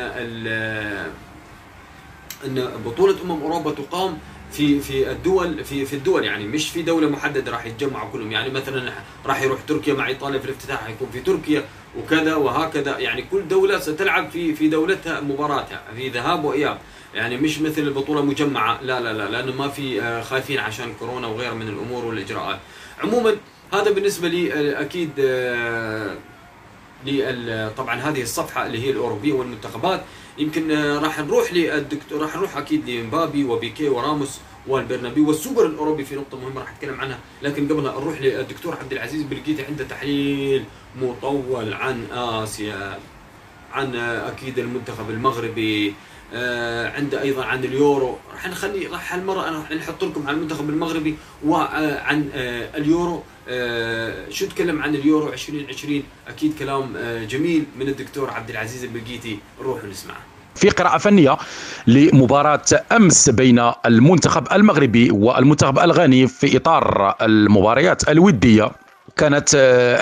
[2.46, 4.18] إن بطولة أمم أوروبا تقام
[4.52, 8.32] في في الدول في في الدول يعني مش في دولة محددة راح يتجمعوا كلهم.
[8.32, 8.94] يعني مثلا
[9.26, 11.64] راح يروح تركيا مع ايطاليا في الافتتاح حيكون في تركيا
[12.00, 12.98] وكذا وهكذا.
[13.00, 16.78] يعني كل دولة ستلعب في في دولتها مباراتها في ذهاب وإياب.
[17.16, 18.82] يعني مش مثل البطولة مجمعة.
[18.82, 22.60] لا لا لا لأنه ما في آه، خايفين عشان كورونا وغير من الأمور والإجراءات.
[23.04, 23.36] عموما
[23.74, 26.18] هذا بالنسبة لي آه، أكيد آه،
[27.78, 30.02] طبعا هذه الصفحة اللي هي الأوروبية والمنتخبات.
[30.38, 36.40] يمكن راح نروح للدكتور راح نروح أكيد لمبابي وبيكي وراموس والبرنابي والسوبر الأوروبي في نقطة
[36.40, 37.20] مهمة راح اتكلم عنها.
[37.42, 40.64] لكن قبلها نروح للدكتور عبد العزيز بلقيتي عنده تحليل
[41.02, 43.00] مطول عن آسيا
[43.74, 45.88] عن أكيد المنتخب المغربي.
[45.90, 45.94] آه
[46.96, 48.18] عنده أيضا عن اليورو.
[48.34, 51.16] راح نخلي راح هالمرة أنا نحط لكم عن المنتخب المغربي
[51.46, 53.24] وعن آه اليورو.
[53.50, 59.40] آه شو تكلم عن اليورو 2020 أكيد كلام آه جميل من الدكتور عبد العزيز البلقيتي
[59.62, 60.18] نروح نسمعه.
[60.56, 61.38] في قراءة فنية
[61.88, 68.72] لمباراة أمس بين المنتخب المغربي والمنتخب الغاني في إطار المباريات الودية.
[69.18, 69.50] كانت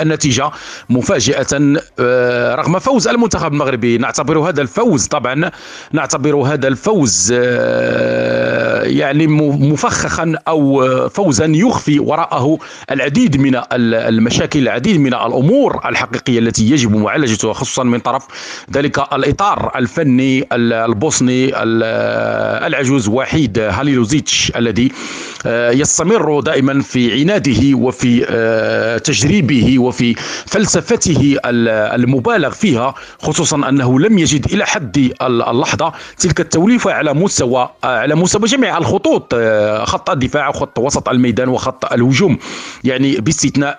[0.02, 0.52] النتيجة
[0.90, 1.48] مفاجئة
[2.56, 3.98] رغم فوز المنتخب المغربي.
[3.98, 5.52] نعتبر هذا الفوز طبعا
[5.92, 7.32] نعتبر هذا الفوز
[8.86, 12.58] يعني مفخخا أو فوزا يخفي وراءه
[12.92, 18.24] العديد من المشاكل العديد من الأمور الحقيقية التي يجب معالجتها خصوصا من طرف
[18.72, 21.52] ذلك الإطار الفني البوسني
[22.68, 24.92] العجوز وحيد هاليلوزيتش الذي
[25.46, 28.26] يستمر دائما في عناده وفي
[29.06, 30.16] تجريبه وفي
[30.48, 38.16] فلسفته المبالغ فيها خصوصا أنه لم يجد إلى حد اللحظة تلك التوليفة على مستوى على
[38.16, 39.36] مستوى جميع الخطوط
[39.84, 42.38] خط الدفاع وخط وسط الميدان وخط الهجوم.
[42.84, 43.78] يعني باستثناء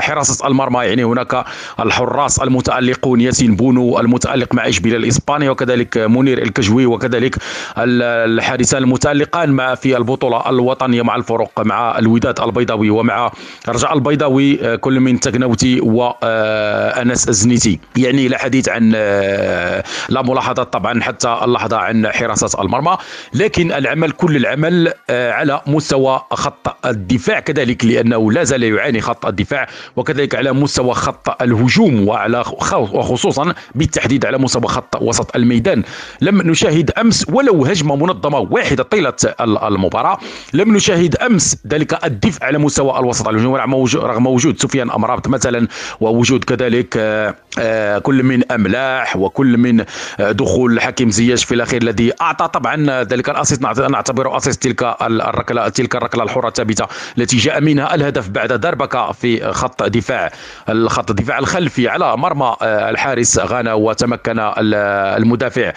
[0.00, 1.44] حراسة المرمى يعني هناك
[1.80, 7.36] الحراس المتألقون ياسين بونو المتألق مع اشبيليه الاسباني وكذلك منير الكجوي وكذلك
[7.78, 13.32] الحارسان المتألقان مع في البطولة الوطنية مع الفرق مع الوداد البيضاوي ومع
[13.68, 17.78] رجاء البيضاوي آه، كل من تكناوتي وانس الزنيتي.
[17.96, 22.96] يعني لا حديث عن آه، لا ملاحظات طبعا حتى اللحظة عن حراسة المرمى
[23.34, 27.40] لكن العمل كل العمل آه، على مستوى خط الدفاع.
[27.40, 34.26] كذلك لأنه لا زال يعاني خط الدفاع وكذلك على مستوى خط الهجوم وعلى وخصوصا بالتحديد
[34.26, 35.82] على مستوى خط وسط الميدان.
[36.20, 40.18] لم نشاهد أمس ولو هجمة منظمة واحدة طيلة المباراة.
[40.52, 45.68] لم نشاهد أمس ذلك الدفع على مستوى الوسط الهجومي رغم وجود سفيان أمرابط مثلا
[46.00, 49.80] ووجود كذلك آه، آه، كل من أملاح وكل من
[50.20, 53.62] آه، دخول حكيم زياش في الأخير الذي أعطى طبعا ذلك الأسيست.
[53.62, 56.86] نعتبره أسيست تلك الركله تلك الركلة الحرة الثابتة
[57.18, 60.30] التي جاء منها الهدف بعد دربكة في خط دفاع
[60.68, 65.72] الخط الدفاع الخلفي على مرمى الحارس غانا وتمكن المدافع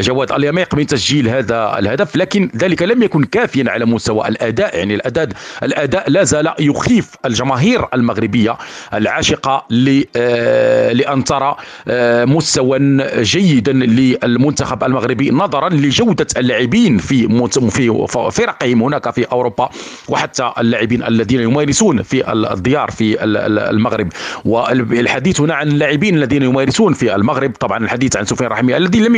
[0.00, 2.16] جواد اليميق من تسجيل هذا الهدف.
[2.16, 5.28] لكن ذلك لم يكن كافيا على مستوى الأداء يعني الاداء
[5.62, 8.56] الأداء لا زال يخيف الجماهير المغربية
[8.94, 9.66] العاشقة
[10.16, 11.56] آه، لأن ترى
[11.88, 12.78] آه، مستوى
[13.22, 17.28] جيدا للمنتخب المغربي نظرا لجودة اللاعبين في
[17.70, 19.68] في فرقهم هناك في أوروبا
[20.08, 24.08] وحتى اللاعبين الذين يمارسون في الديار في المغرب.
[24.44, 29.16] والحديث هنا عن اللاعبين الذين يمارسون في المغرب طبعا الحديث عن سفيان رحمي الذي لم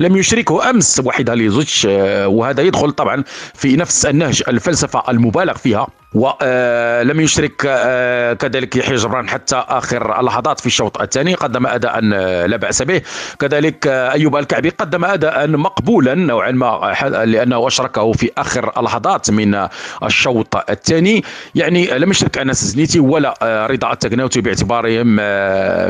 [0.00, 3.24] لم يشركه أمس وحيد هاليزوتش آه، وهذا يدخل طبعا
[3.54, 5.86] في نفس النهج الفلسفة المبالغ فيها.
[6.14, 12.46] ولم يشرك آه، كذلك يحيى جبران حتى آخر اللحظات في الشوط الثاني قدم اداء آه،
[12.46, 13.02] لا بأس به.
[13.38, 16.94] كذلك آه، أيوب الكعبي قدم اداء مقبولا نوعا ما
[17.24, 19.66] لأنه أشركه في آخر اللحظات من
[20.02, 21.24] الشوط الثاني.
[21.54, 25.06] يعني لم يشرك أنس زنيتي ولا رضا التقناوتي باعتبارهم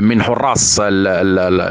[0.04, 0.82] من حراس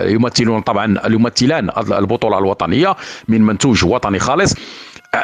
[0.06, 2.95] يمثلون طبعا يمثلان البطولة الوطنية
[3.28, 4.54] من منتوج وطني خالص.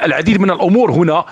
[0.03, 1.25] العديد من الأمور هنا آه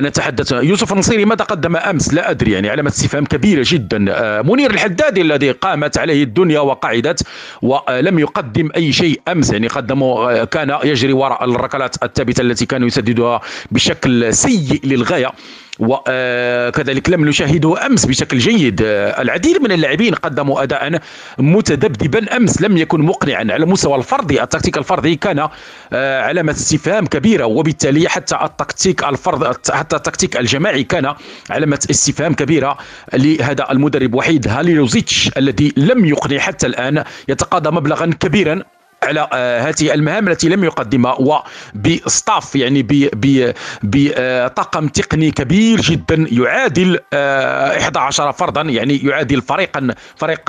[0.00, 0.52] نتحدث.
[0.52, 4.06] يوسف النصيري ماذا قدم أمس؟ لا أدري يعني علامة استفهام كبيرة جدا.
[4.08, 7.22] آه منير الحدادي الذي قامت عليه الدنيا وقعدت
[7.62, 12.86] ولم يقدم أي شيء أمس يعني قدمه آه كان يجري وراء الركلات الثابتة التي كانوا
[12.86, 13.40] يسددها
[13.70, 15.32] بشكل سيء للغاية.
[15.78, 18.80] وكذلك لم نشاهده أمس بشكل جيد.
[18.82, 21.00] العديد من اللاعبين قدموا اداء
[21.38, 22.36] متذبذبا.
[22.36, 25.48] أمس لم يكن مقنعا على المستوى الفردي التكتيك الفردي كان
[25.92, 31.14] آه، علامة استفهام كبيرة وبالتالي حتى التكتيك الفرد حتى التكتيك الجماعي كان
[31.50, 32.78] علامة استفهام كبيرة
[33.14, 37.04] لهذا المدرب وحيد هاليلوزيتش الذي لم يقنع حتى الآن.
[37.28, 38.62] يتقاضى مبلغا كبيرا.
[39.02, 41.16] على آه، هذه المهام التي لم يقدمها
[41.74, 42.82] وبستاف يعني
[43.82, 50.44] بطاقم آه، تقني كبير جدا يعادل 11 آه، فردا يعني يعادل فريقا فريق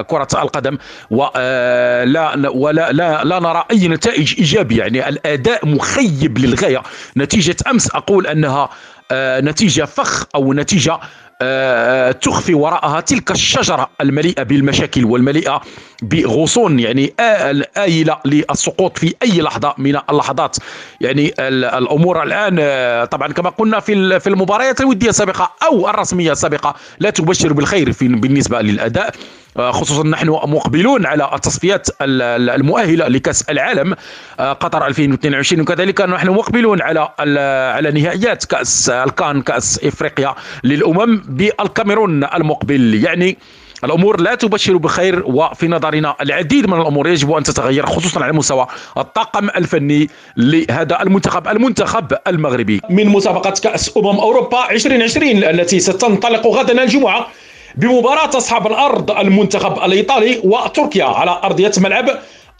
[0.00, 0.78] كرة القدم
[1.10, 4.78] ولا ولا لا, لا نرى أي نتائج إيجابية.
[4.78, 6.82] يعني الأداء مخيب للغاية.
[7.16, 8.70] نتيجة أمس أقول أنها
[9.40, 11.00] نتيجة فخ أو نتيجة آه،
[12.20, 15.60] تخفي وراءها تلك الشجرة المليئة بالمشاكل والمليئة
[16.02, 17.14] بغصون يعني
[17.76, 20.56] آيلة للسقوط في أي لحظة من اللحظات.
[21.00, 26.74] يعني الأمور الآن آه، طبعا كما قلنا في في المباريات الودية السابقة أو الرسمية السابقة
[26.98, 29.08] لا تبشر بالخير بالنسبة للأداء.
[29.08, 29.12] آه،
[29.58, 33.94] خصوصا نحن مقبلون على التصفيات المؤهلة لكأس العالم
[34.40, 40.34] آه، قطر 2022 وكذلك نحن مقبلون على على نهائيات كأس الكان كأس إفريقيا
[40.64, 43.04] للأمم بالكاميرون المقبل.
[43.04, 43.38] يعني
[43.84, 48.66] الأمور لا تبشر بخير وفي نظرنا العديد من الأمور يجب أن تتغير خصوصا على مستوى
[48.98, 52.80] الطاقم الفني لهذا المنتخب المنتخب المغربي.
[52.90, 57.26] من مسابقة كأس أمم أوروبا 2020 التي ستنطلق غدا الجمعة
[57.76, 62.10] بمباراة أصحاب الأرض المنتخب الإيطالي وتركيا على أرضية ملعب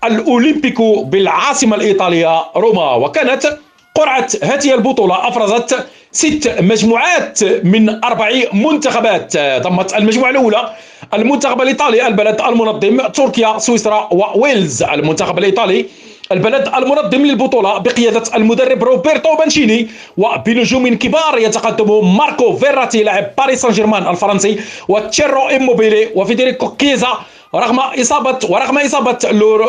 [0.04, 2.94] الأولمبيكو بالعاصمة الإيطالية روما.
[2.94, 3.58] وكانت
[3.94, 9.36] قرعة هذه البطولة أفرزت ست مجموعات من أربع منتخبات.
[9.36, 10.74] ضمت المجموعة الأولى
[11.14, 14.82] المنتخب الإيطالي البلد المنظم تركيا سويسرا وويلز.
[14.82, 15.86] المنتخب الإيطالي
[16.32, 23.70] البلد المنظم للبطولة بقيادة المدرب روبرتو مانشيني وبنجوم كبار يتقدمهم ماركو فيراتي لاعب باريس سان
[23.70, 27.12] جيرمان الفرنسي وتشيرو إيموبيلي وفيدريكو كيزا
[27.54, 29.18] رغم إصابة ورغم إصابة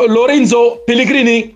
[0.08, 1.54] لورينزو بيليغريني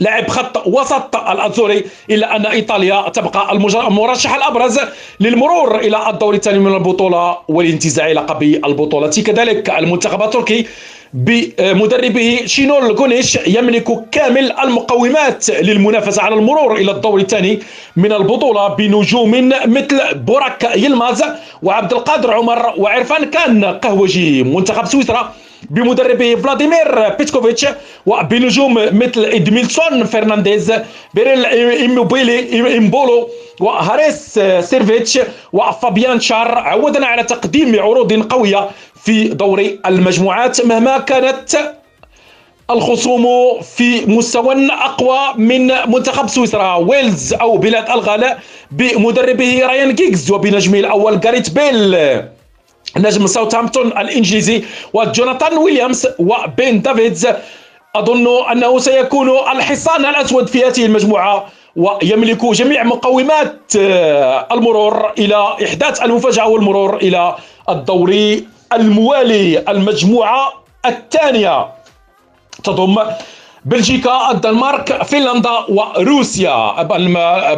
[0.00, 3.52] لاعب خط وسط الأزوري إلا أن إيطاليا تبقى
[3.88, 4.80] المرشح الأبرز
[5.20, 9.08] للمرور إلى الدور الثاني من البطولة والانتزاع لقب البطولة.
[9.10, 10.66] كذلك المنتخب التركي
[11.14, 17.58] بمدربه شينول غونيش يملك كامل المقومات للمنافسة على المرور إلى الدور الثاني
[17.96, 21.24] من البطولة بنجوم مثل بوراك يلماز
[21.62, 24.42] وعبد القادر عمر وعرفان كان قهوه جي.
[24.42, 25.32] منتخب سويسرا
[25.70, 27.66] بمدربه فلاديمير بيتكوفيتش
[28.06, 30.72] وبنجوم مثل إدميلسون فرنانديز
[31.14, 33.28] بريل إيمبولو إمبولو
[33.60, 35.18] وهاريس سيفيروفيتش
[35.52, 38.68] وفابيان شار عودنا على تقديم عروض قوية
[39.04, 41.58] في دور المجموعات مهما كانت.
[42.70, 43.26] الخصوم
[43.76, 48.36] في مستوى أقوى من منتخب سويسرا ويلز أو بلاد الغال
[48.70, 51.96] بمدربه رايان جيجز وبنجمه الأول جاريت بيل.
[52.98, 57.28] نجم ساوثهامبتون الإنجليزي وجوناثان ويليامز وبين ديفيز.
[57.94, 63.72] أظن أنه سيكون الحصان الأسود في هذه المجموعة ويملك جميع مقومات
[64.52, 67.36] المرور إلى إحداث المفاجأة والمرور إلى
[67.68, 68.40] الدور
[68.72, 70.52] الموالي المجموعة
[70.86, 71.66] الثانية.
[72.64, 72.96] تضم
[73.66, 76.82] بلجيكا الدنمارك فنلندا وروسيا.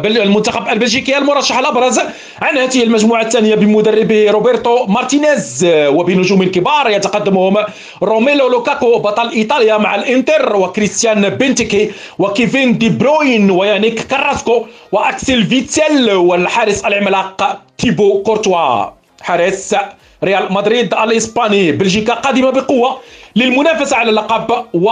[0.05, 1.99] المنتخب البلجيكي المرشح الأبرز
[2.41, 5.65] عن هذه المجموعة الثانية بمدربه روبرتو مارتينيز.
[5.69, 7.57] وبنجوم كبار يتقدمهم
[8.03, 16.11] روميلو لوكاكو بطل إيطاليا مع الإنتر وكريستيان بنتيكي وكيفين دي بروين ويانيك كاراسكو وأكسل فيتسيل
[16.11, 18.85] والحارس العملاق تيبو كورتوا.
[19.21, 19.75] حارس
[20.23, 21.71] ريال مدريد الإسباني.
[21.71, 22.97] بلجيكا قادمة بقوة
[23.35, 24.91] للمنافسة على اللقب و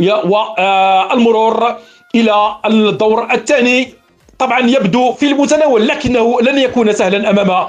[0.00, 1.78] والمرور آه،
[2.14, 3.94] إلى الدور الثاني.
[4.38, 7.66] طبعا يبدو في المتناول لكنه لن يكون سهلا أمام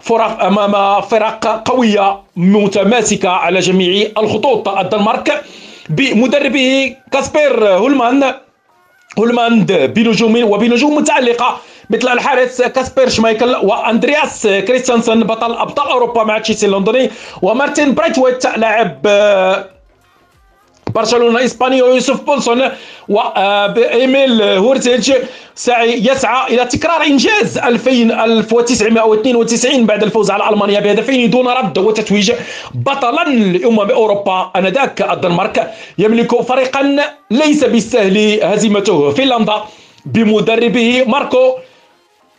[0.00, 4.68] فرق أمام فرق قوية متماسكة على جميع الخطوط.
[4.68, 5.42] الدنمارك
[5.88, 8.34] بمدربه كاسبير هيولمان
[9.18, 11.56] هيولماند بنجوم وبنجوم متألقة
[11.90, 17.10] مثل الحارس كاسبير شمايكل وأندرياس كريستيانسن بطل أبطال أوروبا مع تشيلسي اللندني
[17.42, 19.64] ومارتن برايتويت لاعب آه،
[20.94, 22.62] برشلونه اسباني ويوسف بولسون
[23.08, 25.12] وايميل هويبيرج
[25.86, 27.90] يسعى إلى تكرار انجاز 2000
[28.24, 32.32] 1992 بعد الفوز على المانيا بهدفين دون رد وتتويج
[32.74, 36.96] بطلا لامم اوروبا انذاك الدنمارك يملك فريقا
[37.30, 39.54] ليس بالسهل هزيمته فنلندا
[40.06, 41.54] بمدربه ماركو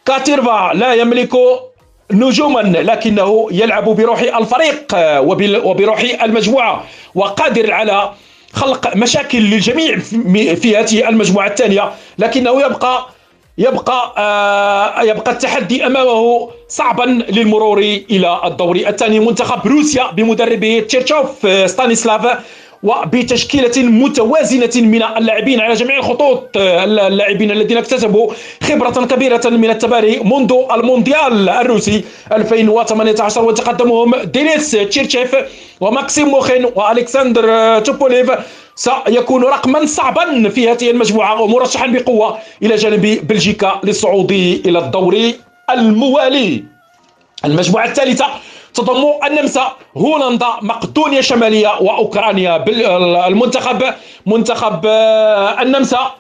[0.06, 1.34] كاتيرفا لا يملك
[2.12, 4.96] نجوما لكنه يلعب بروح الفريق
[5.66, 6.84] وبروح المجموعه
[7.16, 8.12] وقادر على
[8.54, 10.00] خلق مشاكل للجميع
[10.56, 13.08] في هذه المجموعة الثانية لكنه يبقى
[13.58, 19.20] يبقى آه يبقى التحدي أمامه صعبا للمرور إلى الدور الثاني.
[19.20, 22.38] منتخب روسيا بمدربه تشيرشوف آه، ستانيسلاف
[22.84, 28.32] وبتشكيلة متوازنة من اللاعبين على جميع الخطوط اللاعبين الذين اكتسبوا
[28.64, 35.36] خبرة كبيرة من التباري منذ المونديال الروسي 2018 وتقدمهم دينيس تشيريشيف
[35.82, 38.32] وماكسيم موخين وألكسندر سوبوليف.
[38.76, 44.32] سيكون رقما صعبا في هذه المجموعة ومرشحا بقوة إلى جانب بلجيكا للصعود
[44.66, 45.32] إلى الدور
[45.70, 46.64] الموالي.
[47.46, 48.26] المجموعة الثالثة
[48.74, 52.64] تضم النمسا هولندا مقدونيا الشمالية وأوكرانيا
[53.28, 53.84] المنتخب
[54.26, 56.12] منتخب آه، النمسا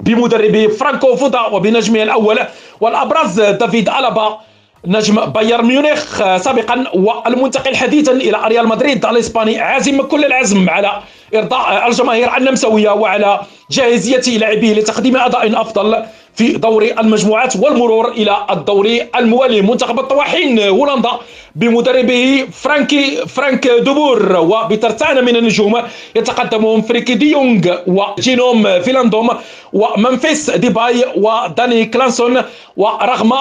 [0.00, 2.38] بمدربه فرانكو فودا وبنجمه الأول.
[2.80, 4.38] والأبرز دافيد ألابا
[4.86, 9.06] نجم بايرن ميونخ آه، سابقا والمنتقل حديثا إلى ريال مدريد.
[9.06, 11.00] الإسباني عازم كل العزم على
[11.34, 16.04] إرضاء الجماهير النمساوية وعلى جاهزية لاعبيه لتقديم أداء أفضل.
[16.34, 21.10] في دور المجموعات والمرور إلى الدور الموالي منتخب الطواحين هولندا
[21.54, 24.36] بمدربه فرانكي فرانك دي بور.
[24.36, 25.82] وبترسانة من النجوم
[26.16, 29.30] يتقدمهم فرينكي دي يونغ وجيني فينالدوم
[29.72, 32.42] وممفيس ديباي ودافي كلاسن.
[32.76, 33.32] ورغم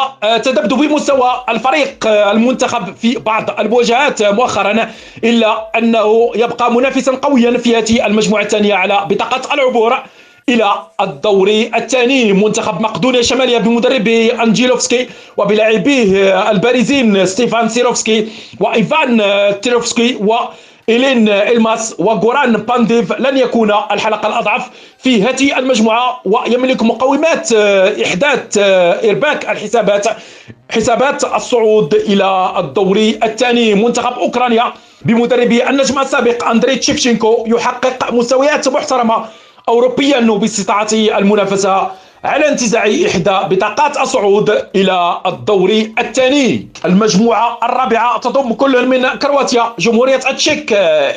[0.44, 4.92] تذبذب مستوى الفريق المنتخب في بعض المواجهات مؤخرا
[5.24, 9.98] إلا أنه يبقى منافسا قويا في هذه المجموعة الثانية على بطاقة العبور.
[10.50, 12.34] إلى الدور الثاني.
[12.34, 18.28] منتخب مقدونيا الشمالية بمدربه أنجيلوفسكي وبلاعبيه البارزين ستيفان سيروفسكي
[18.60, 19.24] وإيفان
[19.62, 20.36] تيروفسكي و
[20.90, 23.14] إيليف إلماس وغوران بانديف.
[23.20, 27.54] لن يكون الحلقة الأضعف في هذه المجموعة ويملك مقومات
[28.06, 28.58] إحداث
[29.06, 30.08] إرباك الحسابات
[30.72, 33.74] حسابات الصعود إلى الدور الثاني.
[33.74, 34.74] منتخب أوكرانيا
[35.06, 39.26] بمدربه النجم السابق أندري تشيفشينكو يحقق مستويات محترمة
[39.72, 41.88] أوروبيا باستطاعته المنافسة
[42.24, 46.68] على انتزاع إحدى بطاقات الصعود إلى الدور الثاني.
[46.86, 50.74] المجموعة الرابعة تضم كل من كرواتيا جمهورية التشيك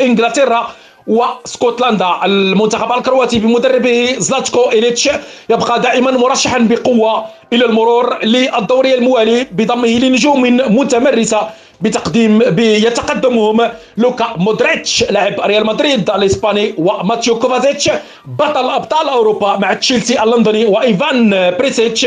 [0.07, 0.61] إنجلترا
[1.07, 5.09] وسكوتلندا المنتخب الكرواتي بمدربه زلاتكو داليتش
[5.51, 10.43] يبقى دائما مرشحا بقوة إلى المرور للدور الموالي بضمه لنجوم
[10.79, 11.41] متمرسة
[11.81, 17.91] بتقديم يتقدمهم لوكا مودريتش لاعب ريال مدريد الإسباني وماتيو كوفاسيتش.
[18.27, 22.07] بطل أبطال أوروبا مع تشيلسي اللندني وإيفان بريسيتش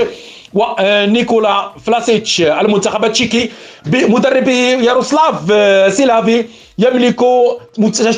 [0.54, 3.50] ونيكولا فلاسيتش المنتخب التشيكي.
[3.86, 4.52] بمدربه
[4.88, 5.36] ياروسلاف
[5.94, 6.46] سيلهافي
[6.80, 7.20] يملك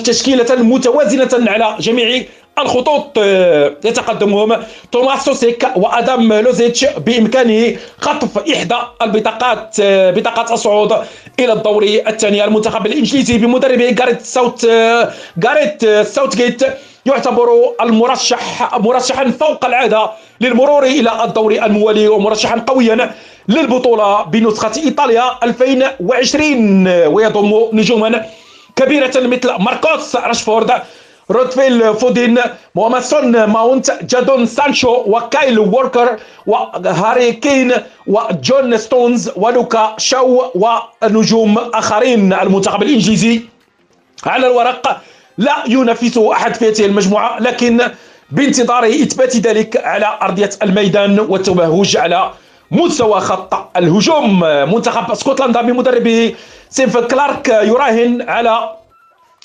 [0.06, 2.24] تشكيلة متوازنة على جميع
[2.60, 4.58] الخطوط آه، يتقدمهم
[4.92, 10.98] توماس سوتشيك وأدام لوزيتش بامكانه خطف إحدى البطاقات آه، بطاقات الصعود
[11.40, 16.62] إلى الدور الثاني المنتخب الإنجليزي بمدربه جاريث ساوث آه، جاريث ساوثجيت
[17.06, 17.50] يعتبر
[17.82, 20.10] المرشح مرشحا فوق العادة
[20.42, 23.12] للمرور إلى الدور الموالي ومرشحا قويا
[23.48, 28.26] للبطولة بنسخة إيطاليا 2020 ويضم نجوما
[28.76, 30.72] كبيرة مثل ماركوس راشفورد
[31.32, 32.40] وفيل فودين
[32.76, 37.72] وماسون ماونت جادون سانشو وكايل ووركر وهاري كين
[38.08, 43.42] وجون ستونز ولوكا شاو ونجوم اخرين المنتخب الانجليزي
[44.26, 45.02] على الورق
[45.38, 47.82] لا ينافس أحد في هذه المجموعة لكن
[48.32, 52.32] بانتظار إثبات ذلك على أرضية الميدان والتوهج على
[52.72, 54.40] مستوى خط الهجوم.
[54.74, 56.36] منتخب اسكتلندا بمدربه
[56.70, 58.79] سيف كلارك يراهن على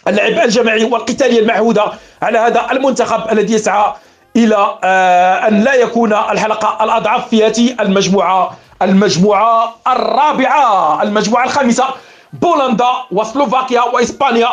[0.08, 1.84] اللعب الجماعي والقتاليه المعهوده
[2.22, 3.92] على هذا المنتخب الذي يسعى
[4.36, 11.84] إلى آه، أن لا يكون الحلقة الأضعف في هذه المجموعة المجموعة الرابعة المجموعة الخامسة
[12.32, 14.48] بولندا وسلوفاكيا وإسبانيا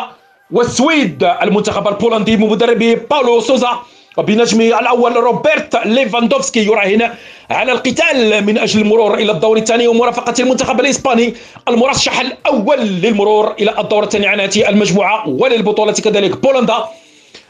[0.50, 1.24] والسويد.
[1.42, 3.78] المنتخب البولندي بمدربه باولو سوزا
[4.16, 7.10] وبنجمه الأول روبرت ليفاندوفسكي يراهن
[7.50, 11.34] على القتال من أجل المرور إلى الدور الثاني ومرافقة المنتخب الإسباني.
[11.68, 16.36] المرشح الأول للمرور إلى الدور الثاني عن هذه المجموعة وللبطولة كذلك.
[16.36, 16.84] بولندا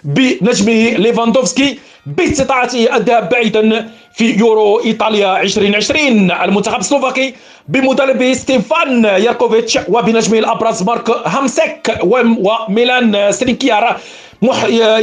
[0.04, 7.34] بنجمه ليفاندوفسكي باستطاعته الذهاب بعيدا في يورو إيطاليا 2020 المنتخب السلوفاكي
[7.68, 13.96] بمدرب ستيفان ياركوفيتش وبنجمه الأبرز مارك هامسك وميلان سرينكيار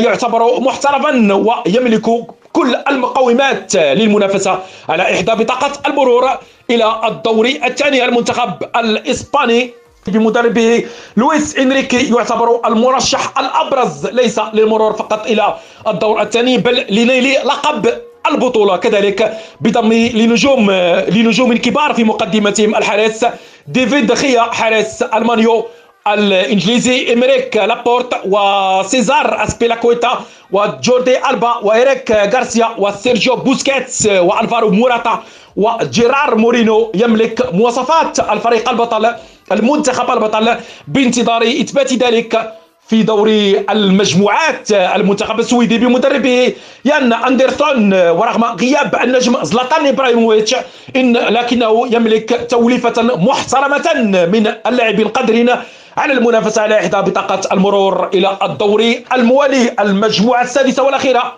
[0.05, 2.05] يعتبر محترفا ويملك
[2.53, 4.59] كل المقومات للمنافسة
[4.89, 6.29] على إحدى بطاقة المرور
[6.69, 9.71] إلى الدور الثاني المنتخب الإسباني.
[10.07, 10.85] بمدربه
[11.17, 15.55] لويس إنريكي يعتبر المرشح الأبرز ليس للمرور فقط إلى
[15.87, 17.93] الدور الثاني بل لنيل لقب
[18.31, 18.77] البطولة.
[18.77, 20.71] كذلك بضم لنجوم
[21.07, 23.25] لنجوم كبار في مقدمتهم الحارس
[23.67, 25.65] ديفيد دي خيا حارس المانيو
[26.13, 30.19] الانجليزي ايمريك لابورت وسيزار اسبيلاكويتا
[30.51, 35.23] وجوردي البا وايريك غارسيا وسيرجيو بوسكيتس والفارو موراتا
[35.55, 39.15] وجيرار مورينو يملك مواصفات الفريق البطل
[39.51, 40.55] المنتخب البطل
[40.87, 42.53] بانتظار اثبات ذلك
[42.87, 46.53] في دوري المجموعات المنتخب السويدي بمدربه
[46.85, 50.55] يان اندرسون ورغم غياب النجم زلاتان ابراهيموفيتش
[50.95, 53.93] ان لكنه يملك توليفه محترمه
[54.33, 55.49] من اللاعبين القادرين
[55.97, 61.37] على المنافسة على إحدى بطاقات المرور إلى الدور الموالي المجموعة السادسة والأخيرة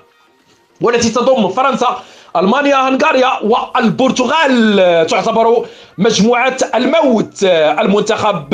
[0.82, 2.02] والتي تضم فرنسا
[2.36, 5.08] ألمانيا هنغاريا والبرتغال.
[5.08, 5.66] تعتبر
[5.98, 8.54] مجموعة الموت المنتخب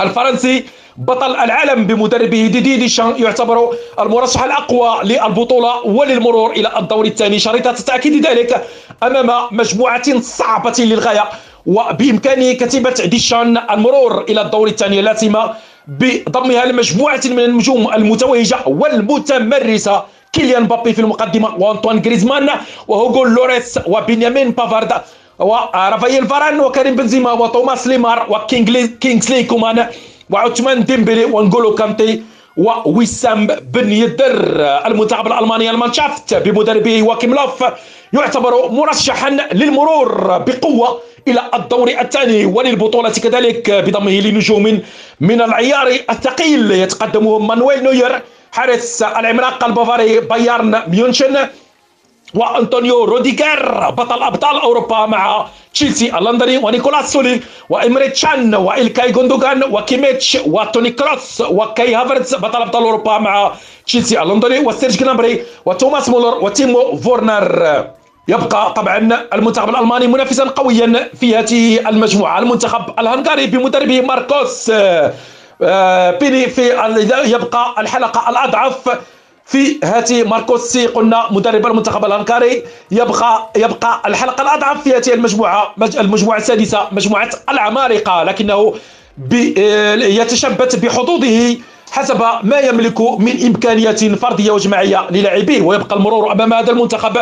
[0.00, 0.64] الفرنسي
[0.96, 3.14] بطل العالم بمدربه ديدييه ديشان.
[3.18, 7.38] يعتبر المرشح الأقوى للبطولة وللمرور إلى الدور الثاني.
[7.38, 8.66] شريطة تأكيد ذلك
[9.02, 11.24] أمام مجموعة صعبة للغاية.
[11.66, 15.54] وبامكان كتيبة ديشان المرور إلى الدور الثاني لا سيما
[15.88, 20.02] بضمها لمجموعة من النجوم المتوهجة والمتمرسة.
[20.32, 22.50] كيليان مبابي في المقدمة وأنطوان غريزمان
[22.88, 24.92] وهوغو لوريس وبنيامين بافارد
[25.38, 29.86] ورافائيل فاران وكريم بنزيما وتوماس ليمار وكينغسلي كومان
[30.30, 32.22] وعثمان ديمبيلي ونغولو كانتي
[32.56, 34.60] ووسام بن يدر.
[34.86, 37.64] المنتخب الألماني المانشافت بمدربه يواكيم لوف
[38.14, 44.82] يعتبر مرشحا للمرور بقوة إلى الدور الثاني وللبطولة كذلك بضمه لنجوم
[45.20, 46.70] من العيار الثقيل.
[46.70, 51.48] يتقدمهم مانويل نوير حارس العملاق البافاري بايرن ميونشن
[52.34, 60.38] وأنطونيو روديغر بطل أبطال أوروبا مع تشيلسي اللندني ونيكلاس سولي وإمري تشان وإلكاي جوندوغان وكيميتش
[60.46, 63.52] وتوني كروس وكاي هافرتز بطل أبطال أوروبا مع
[63.86, 67.86] تشيلسي اللندني وسيرج جنابري وتوماس مولر وتيمو فورنر.
[68.28, 72.38] يبقى طبعا المنتخب الألماني منافسا قويا في هذه المجموعة.
[72.38, 74.72] المنتخب الهنغاري بمدربه ماركوس
[75.62, 76.72] آه، بيني في
[77.24, 78.98] يبقى الحلقة الأضعف
[79.46, 82.62] في هاتي ماركو روسي قلنا مدرب المنتخب الهنغاري.
[82.90, 88.74] يبقى يبقى الحلقة الأضعف في هذه المجموعة المجموعة السادسة مجموعة العمالقة لكنه
[89.58, 91.56] آه، يتشبت بحظوظه
[91.90, 95.62] حسب ما يملك من إمكانيات فردية وجماعيه للاعبيه.
[95.62, 97.16] ويبقى المرور أمام هذا المنتخب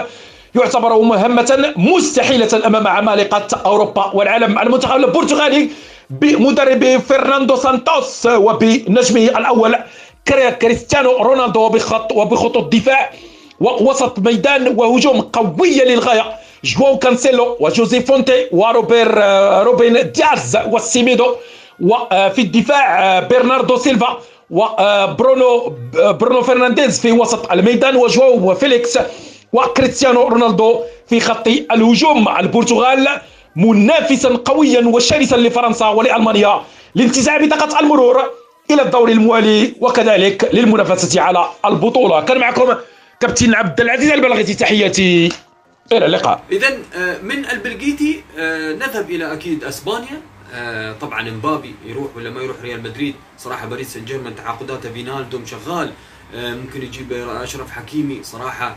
[0.54, 5.68] يعتبر مهمة مستحيلة أمام عمالقة أوروبا والعالم المنتخب البرتغالي
[6.10, 9.76] بمدرب فرناندو سانتوس وبنجمه الأول
[10.60, 13.10] كريستيانو رونالدو بخط وبخطوط دفاع
[13.60, 16.24] ووسط ميدان وهجوم قوية للغاية.
[16.64, 19.18] جواو كانسيلو وجوزي فونتي وروبير
[19.62, 21.26] روبين دياز والسيميدو
[21.80, 24.18] وفي الدفاع برناردو سيلفا
[24.50, 27.96] وبرونو برونو فرنانديز في وسط الميدان.
[27.96, 28.98] وجواو فيليكس
[29.52, 33.08] وكريستيانو رونالدو في خط الهجوم البرتغال
[33.56, 36.62] منافسا قويا وشرسا لفرنسا ولألمانيا
[36.94, 38.22] لانتزاع بطاقة المرور
[38.70, 42.20] إلى الدور الموالي وكذلك للمنافسة على البطولة.
[42.20, 42.74] كان معكم
[43.20, 45.32] كابتن عبد العزيز البلغيتي تحياتي
[45.92, 46.42] إلى اللقاء.
[46.52, 50.20] إذا آه، من البلغيتي آه، نذهب إلى أكيد أسبانيا.
[50.54, 55.46] آه، طبعا إمبابي يروح ولا ما يروح ريال مدريد؟ صراحة باريس سان جيرمان تعاقداته فينالدوم
[55.46, 55.92] شغال.
[56.34, 58.76] ممكن يجيب أشرف حكيمي صراحة آه،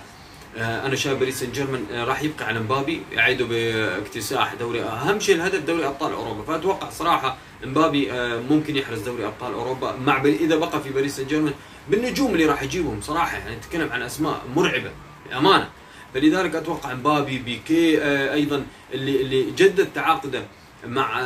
[0.58, 5.36] أنا شايف باريس سان جيرمان آه، راح يبقى على مبابي يعيدوا باكتساح دوري أهم شيء
[5.36, 6.44] الهدف دوري أبطال أوروبا.
[6.44, 11.28] فأتوقع صراحة مبابي آه، ممكن يحرز دوري أبطال أوروبا مع إذا بقى في باريس سان
[11.28, 11.54] جيرمان
[11.90, 14.92] بالنجوم اللي راح يجيبهم صراحة يعني نتكلم عن أسماء مرعبة
[15.30, 15.70] بأمانة.
[16.14, 18.04] فلذلك أتوقع مبابي بيكي
[18.34, 20.44] أيضا اللي اللي جدد تعاقده
[20.88, 21.22] مع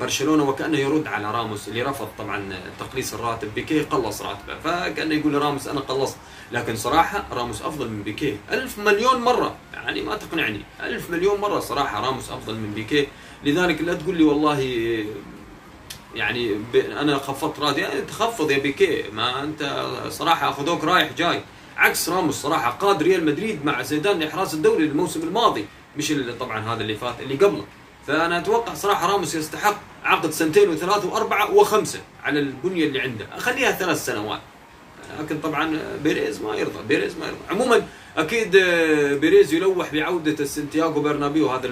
[0.00, 4.58] برشلونة وكأنه يرد على راموس اللي رفض طبعا تقليص الراتب بيكي قلص راتبه.
[4.64, 6.16] فكأنه يقول لراموس أنا قلصت.
[6.52, 9.56] لكن صراحة راموس أفضل من بيكي ألف مليون مرة.
[9.74, 10.60] يعني ما تقنعني.
[10.80, 13.08] ألف مليون مرة صراحة راموس أفضل من بيكي
[13.44, 14.60] لذلك لا تقول لي والله
[16.14, 17.80] يعني أنا خفضت راتبي.
[17.80, 21.42] يعني تخفض يا بيكي ما أنت صراحة أخذوك رايح جاي.
[21.76, 25.66] عكس راموس صراحة قاد ريال مدريد مع زيدان لاحراز الدوري الموسم الماضي.
[25.96, 27.64] مش اللي طبعا هذا اللي فات اللي قبله.
[28.10, 33.26] فأنا أتوقع صراحة راموس يستحق عقد سنتين وثلاث وأربعة وخمسة على البنية اللي عنده.
[33.38, 34.40] خليها ثلاث سنوات.
[35.20, 37.38] لكن طبعا بيريز ما يرضى بيريز ما يرضى.
[37.50, 37.82] عموما
[38.16, 38.56] أكيد
[39.20, 41.66] بيريز يلوح بعودة السنتياغو برنابيو هذا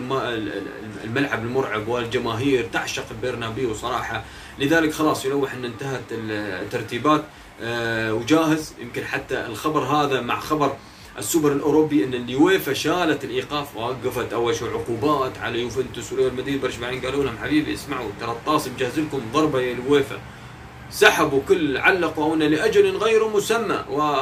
[1.05, 4.25] الملعب المرعب والجماهير تعشق البرنابيو صراحة.
[4.59, 7.25] لذلك خلاص يلوح إن انتهت الترتيبات.
[7.63, 8.73] آه، وجاهز.
[8.81, 10.77] يمكن حتى الخبر هذا مع خبر
[11.19, 16.61] السوبر الأوروبي إن اليويفا شالت الإيقاف وقفت أول شيء عقوبات على يوفنتوس وريال مدريد.
[16.61, 20.19] برشلونة بعدين قالوا لهم حبيبي اسمعوا ترى الطاس مجهز لكم ضربة يا اليويفا
[20.91, 23.85] سحبوا كل علقوا هنا لأجل غير مسمى.
[23.91, 24.17] و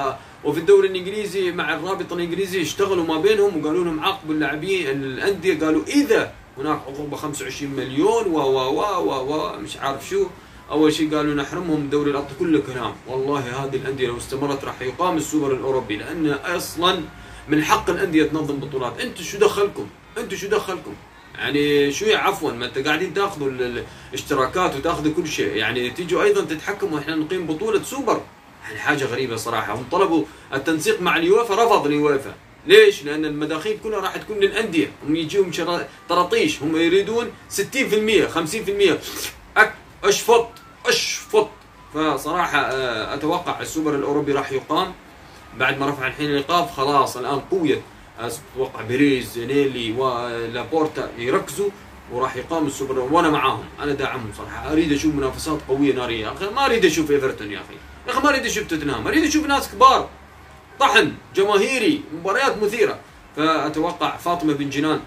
[0.45, 5.61] وفي الدوري الإنجليزي مع الرابطه الإنجليزي اشتغلوا ما بينهم وقالوا لهم عاقبوا اللاعبين الأندية.
[5.61, 10.27] قالوا إذا هناك عقوبة 25 مليون و و و و, و مش عارف شو.
[10.71, 12.95] أول شيء قالوا نحرمهم دوري الأبطال كله كلام.
[13.07, 17.01] والله هذه الأندية لو استمرت راح يقام السوبر الأوروبي لأن أصلا
[17.49, 19.01] من حق الأندية تنظم بطولات.
[19.01, 19.87] أنتم شو دخلكم؟
[20.19, 20.95] أنتم شو دخلكم؟
[21.35, 23.49] يعني شو عفوا ما انت قاعدين تاخذوا
[24.13, 25.57] الاشتراكات وتاخذوا كل شيء.
[25.57, 28.21] يعني تيجوا أيضا تتحكموا إحنا نقيم بطولة سوبر.
[28.65, 29.75] يعني حاجة غريبة صراحة.
[29.75, 32.35] هم طلبوا التنسيق مع اليويفا رفض اليويفا
[32.67, 34.91] ليش؟ لأن المداخيل كلها راح تكون للأندية.
[35.07, 35.51] هم يجيهم
[36.09, 38.99] طراطيش هم يريدون 60% 50%
[40.05, 40.49] أشفط
[40.87, 41.49] أشفط.
[41.95, 44.93] فصراحة آه، أتوقع السوبر الأوروبي راح يقام.
[45.59, 47.83] بعد ما رفع الحين الإيقاف خلاص الآن قويت
[48.21, 51.71] أتوقع بيريز وأنييلي ولابورتا يركزوا
[52.13, 54.73] وراح يقام السوبر وأنا معاهم أنا داعمهم صراحة.
[54.73, 56.27] أريد أشوف منافسات قوية نارية.
[56.27, 57.75] يا أخي ما أريد أشوف إيفرتون يا أخي.
[58.07, 59.07] يا أخي ما أريد أشوف توتنهام.
[59.07, 60.09] أريد أشوف ناس كبار.
[60.81, 62.99] طحن جماهيري مباريات مثيرة.
[63.37, 65.01] فأتوقع فاطمة بن جنان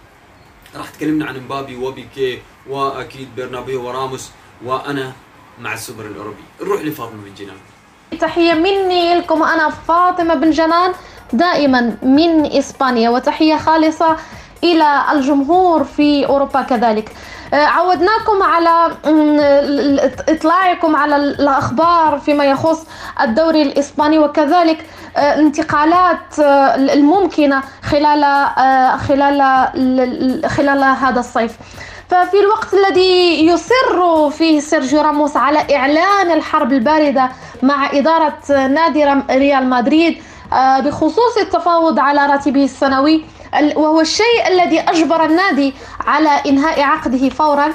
[0.76, 4.32] راح تكلمنا عن مبابي وبيكي وأكيد برنابيو وراموس.
[4.66, 5.12] وأنا
[5.60, 6.44] مع السوبر الأوروبي.
[6.62, 7.58] نروح لفاطمة بن جنان.
[8.20, 9.44] تحية مني لكم.
[9.44, 10.92] أنا فاطمة بن جنان
[11.34, 14.18] دائما من إسبانيا وتحية خالصة
[14.64, 17.12] إلى الجمهور في أوروبا كذلك.
[17.54, 18.96] آه، عودناكم على
[20.30, 22.88] إطلاعكم على الأخبار فيما يخص
[23.22, 24.86] الدوري الإسباني وكذلك
[25.18, 28.24] الانتقالات آه، آه، الممكنة خلال
[29.00, 31.58] خلال خلال هذا الصيف.
[32.10, 37.30] ففي الوقت الذي يصر فيه سيرجيو راموس على إعلان الحرب الباردة
[37.64, 40.22] مع إدارة نادي ريال مدريد
[40.54, 43.26] آه، بخصوص التفاوض على راتبه السنوي
[43.76, 45.74] وهو الشيء الذي أجبر النادي
[46.08, 47.74] على إنهاء عقده فورا.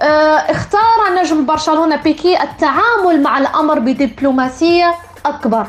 [0.00, 4.94] آه، اختار نجم برشلونة بيكي التعامل مع الأمر بدبلوماسية
[5.26, 5.66] أكبر.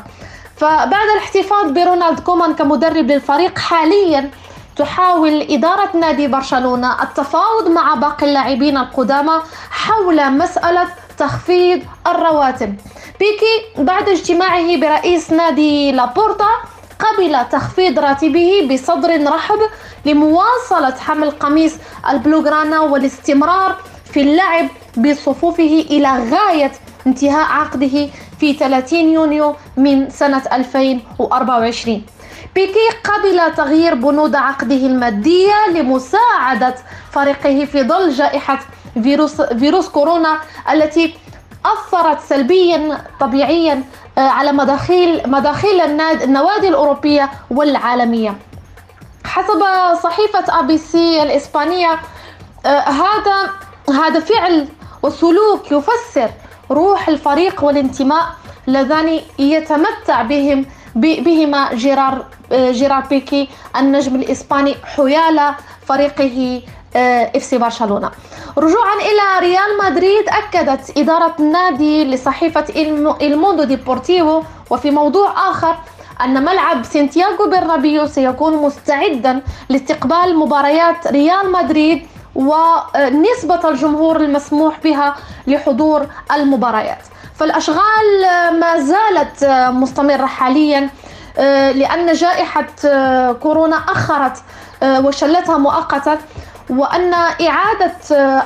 [0.56, 4.30] فبعد الاحتفاظ برونالد كومان كمدرب للفريق حاليا
[4.76, 12.76] تحاول إدارة نادي برشلونة التفاوض مع باقي اللاعبين القدامى حول مسألة تخفيض الرواتب.
[13.20, 16.48] بيكي بعد اجتماعه برئيس نادي لابورتا
[16.98, 19.58] قبل تخفيض راتبه بصدر رحب
[20.06, 21.74] لمواصلة حمل قميص
[22.10, 23.76] البلوغرانا والاستمرار
[24.12, 26.72] في اللعب بصفوفه إلى غاية
[27.06, 28.08] انتهاء عقده
[28.40, 32.02] في 30 يونيو من سنة 2024
[32.56, 36.74] بيكي قبل تغيير بنود عقده المادية لمساعدة
[37.12, 38.58] فريقه في ظل جائحة
[39.02, 40.38] فيروس, فيروس كورونا
[40.72, 41.14] التي
[41.64, 43.84] أثرت سلبيا طبيعيا
[44.18, 48.34] آه، على مداخيل مداخيل النوادي الأوروبية والعالمية.
[49.24, 49.62] حسب
[50.02, 51.98] صحيفة إيه بي سي الإسبانية
[52.66, 53.50] آه، هذا
[53.90, 54.68] هذا فعل
[55.02, 56.30] وسلوك يفسر
[56.70, 58.26] روح الفريق والانتماء
[58.68, 60.66] اللذان يتمتع بهم
[60.96, 65.54] بهما جيرار آه، جيرار بيكي النجم الإسباني حيال
[65.86, 66.62] فريقه
[66.96, 68.10] آه، إف سي برشلونة.
[68.58, 72.64] رجوعا إلى ريال مدريد أكدت إدارة النادي لصحيفة
[73.22, 75.76] الموندو ديبورتيفو وفي موضوع آخر
[76.24, 85.16] أن ملعب سانتياغو برنابيو سيكون مستعدا لاستقبال مباريات ريال مدريد ونسبة الجمهور المسموح بها
[85.46, 87.02] لحضور المباريات.
[87.38, 88.22] فالأشغال
[88.60, 90.90] ما زالت مستمرة حاليا
[91.72, 92.66] لأن جائحة
[93.32, 94.42] كورونا أخرت
[94.82, 96.18] وشلتها مؤقتا
[96.70, 97.92] وأن إعادة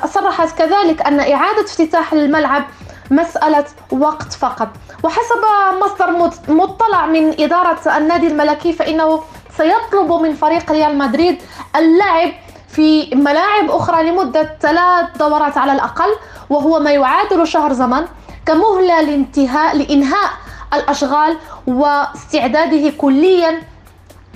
[0.06, 2.64] صرحت كذلك أن إعادة افتتاح الملعب
[3.10, 4.68] مسألة وقت فقط.
[5.02, 5.42] وحسب
[5.82, 9.22] مصدر مطلع من إدارة النادي الملكي فإنه
[9.56, 11.42] سيطلب من فريق ريال مدريد
[11.76, 12.32] اللعب
[12.68, 16.16] في ملاعب أخرى لمدة ثلاث دورات على الأقل
[16.50, 18.06] وهو ما يعادل شهر زمن.
[18.46, 20.30] كمهلة لانتهاء لإنهاء
[20.74, 21.36] الأشغال
[21.66, 23.62] واستعداده كليا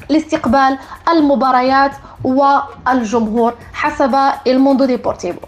[0.08, 0.78] لاستقبال
[1.08, 1.92] المباريات
[2.24, 5.38] والجمهور حسب الموندو ديبورتيفو.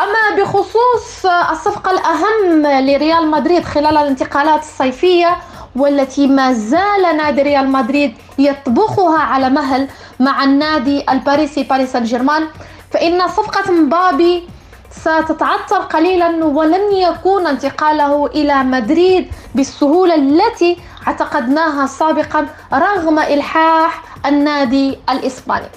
[0.00, 5.36] أما بخصوص الصفقة الأهم لريال مدريد خلال الانتقالات الصيفية
[5.76, 9.88] والتي ما زال نادي ريال مدريد يطبخها على مهل
[10.20, 12.46] مع النادي الباريسي باريس سان جيرمان
[12.90, 14.48] فإن صفقة مبابي
[15.00, 20.76] ستتعثر قليلا ولن يكون انتقاله إلى مدريد بالسهولة التي
[21.06, 25.68] اعتقدناها سابقا رغم إلحاح النادي الإسباني.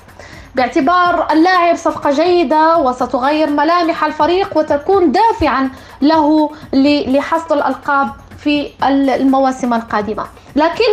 [0.56, 5.70] باعتبار اللاعب صفقة جيدة وستغير ملامح الفريق وتكون دافعا
[6.02, 10.26] له لحصد الألقاب في المواسم القادمة.
[10.56, 10.92] لكن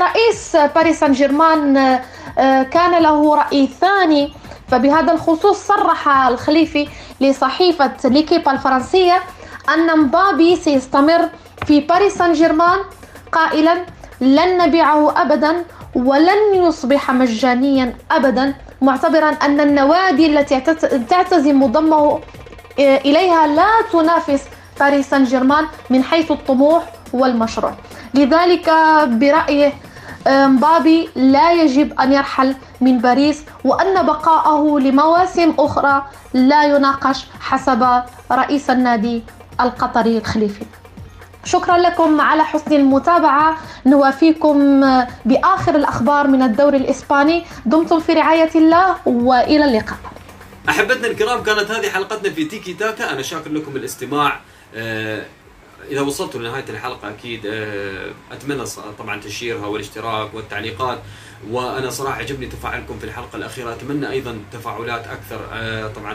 [0.00, 1.76] رئيس باريس سان جيرمان
[2.38, 4.32] آه، كان له رأي ثاني
[4.70, 6.88] فبهذا الخصوص صرح الخليفي
[7.20, 9.22] لصحيفة ليكيبا الفرنسية
[9.74, 11.28] أن مبابي سيستمر
[11.66, 12.78] في باريس سان جيرمان
[13.32, 13.84] قائلا
[14.20, 15.64] لن نبيعه أبدا
[15.94, 20.60] ولن يصبح مجانيا أبدا معتبرا أن النوادي التي
[21.08, 22.20] تعتزم ضمه
[22.80, 24.42] آه، إليها لا تنافس
[24.80, 27.74] باريس سان جيرمان من حيث الطموح والمشروع.
[28.14, 28.70] لذلك
[29.06, 29.72] برأيه
[30.28, 38.02] مبابي لا يجب أن يرحل من باريس وأن بقاءه لمواسم أخرى لا يناقش حسب
[38.32, 39.22] رئيس النادي
[39.60, 40.64] القطري الخليفي
[41.44, 43.56] شكرا لكم على حسن المتابعة.
[43.86, 44.80] نوافيكم
[45.24, 47.44] بآخر الأخبار من الدوري الإسباني.
[47.66, 49.98] دمتم في رعاية الله وإلى اللقاء.
[50.68, 53.12] أحبتنا الكرام كانت هذه حلقتنا في تيكي تاكا.
[53.12, 54.40] أنا شاكر لكم الاستماع.
[55.80, 58.64] آه، إذا وصلتوا لنهاية الحلقة أكيد آه، أتمنى
[58.98, 60.98] طبعا تشيرها والاشتراك والتعليقات.
[61.50, 63.72] وأنا صراحة عجبني تفاعلكم في الحلقة الأخيرة.
[63.72, 66.12] أتمنى أيضا تفاعلات أكثر آه، طبعا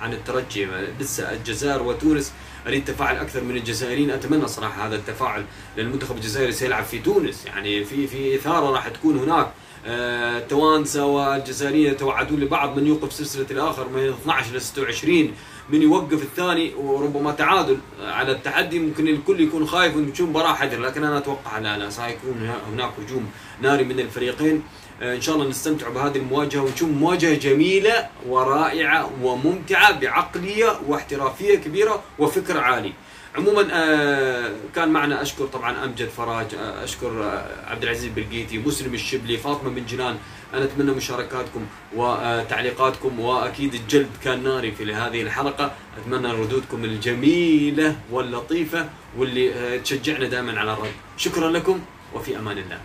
[0.00, 0.68] عن الترجي
[1.00, 2.32] لسه الجزائر وتونس.
[2.66, 4.10] أريد تفاعل أكثر من الجزائريين.
[4.10, 5.44] أتمنى صراحة هذا التفاعل
[5.76, 7.46] لأن المنتخب الجزائري سيلعب في تونس.
[7.46, 9.52] يعني في في إثارة راح تكون هناك.
[9.86, 15.34] التوانسه آه، والجزائريين يتوعدون لبعض من يوقف سلسلة الآخر من 12 ل 26
[15.70, 21.04] من يوقف الثاني وربما تعادل على التحدي ممكن الكل يكون خايف ونشوف مباراه حذر لكن
[21.04, 23.30] أنا أتوقع لا لا سيكون هناك هجوم
[23.62, 24.62] ناري من الفريقين
[25.02, 32.02] آه، إن شاء الله نستمتع بهذه المواجهة ونشوف مواجهة جميلة ورائعة وممتعة بعقلية واحترافية كبيرة
[32.18, 32.92] وفكر عالي.
[33.36, 39.36] عموما آه، كان معنا أشكر طبعا أمجد فراج آه، أشكر عبد العزيز بالقيتي مسلم الشبلي
[39.36, 40.16] فاطمة بن جنان
[40.54, 41.66] أنا أتمنى مشاركاتكم
[41.96, 45.72] وتعليقاتكم وأكيد الجلد كان ناري في هذه الحلقة.
[45.98, 50.92] أتمنى ردودكم الجميلة واللطيفة واللي تشجعنا دائما على الرد.
[51.16, 51.80] شكرا لكم
[52.14, 52.80] وفي أمان الله.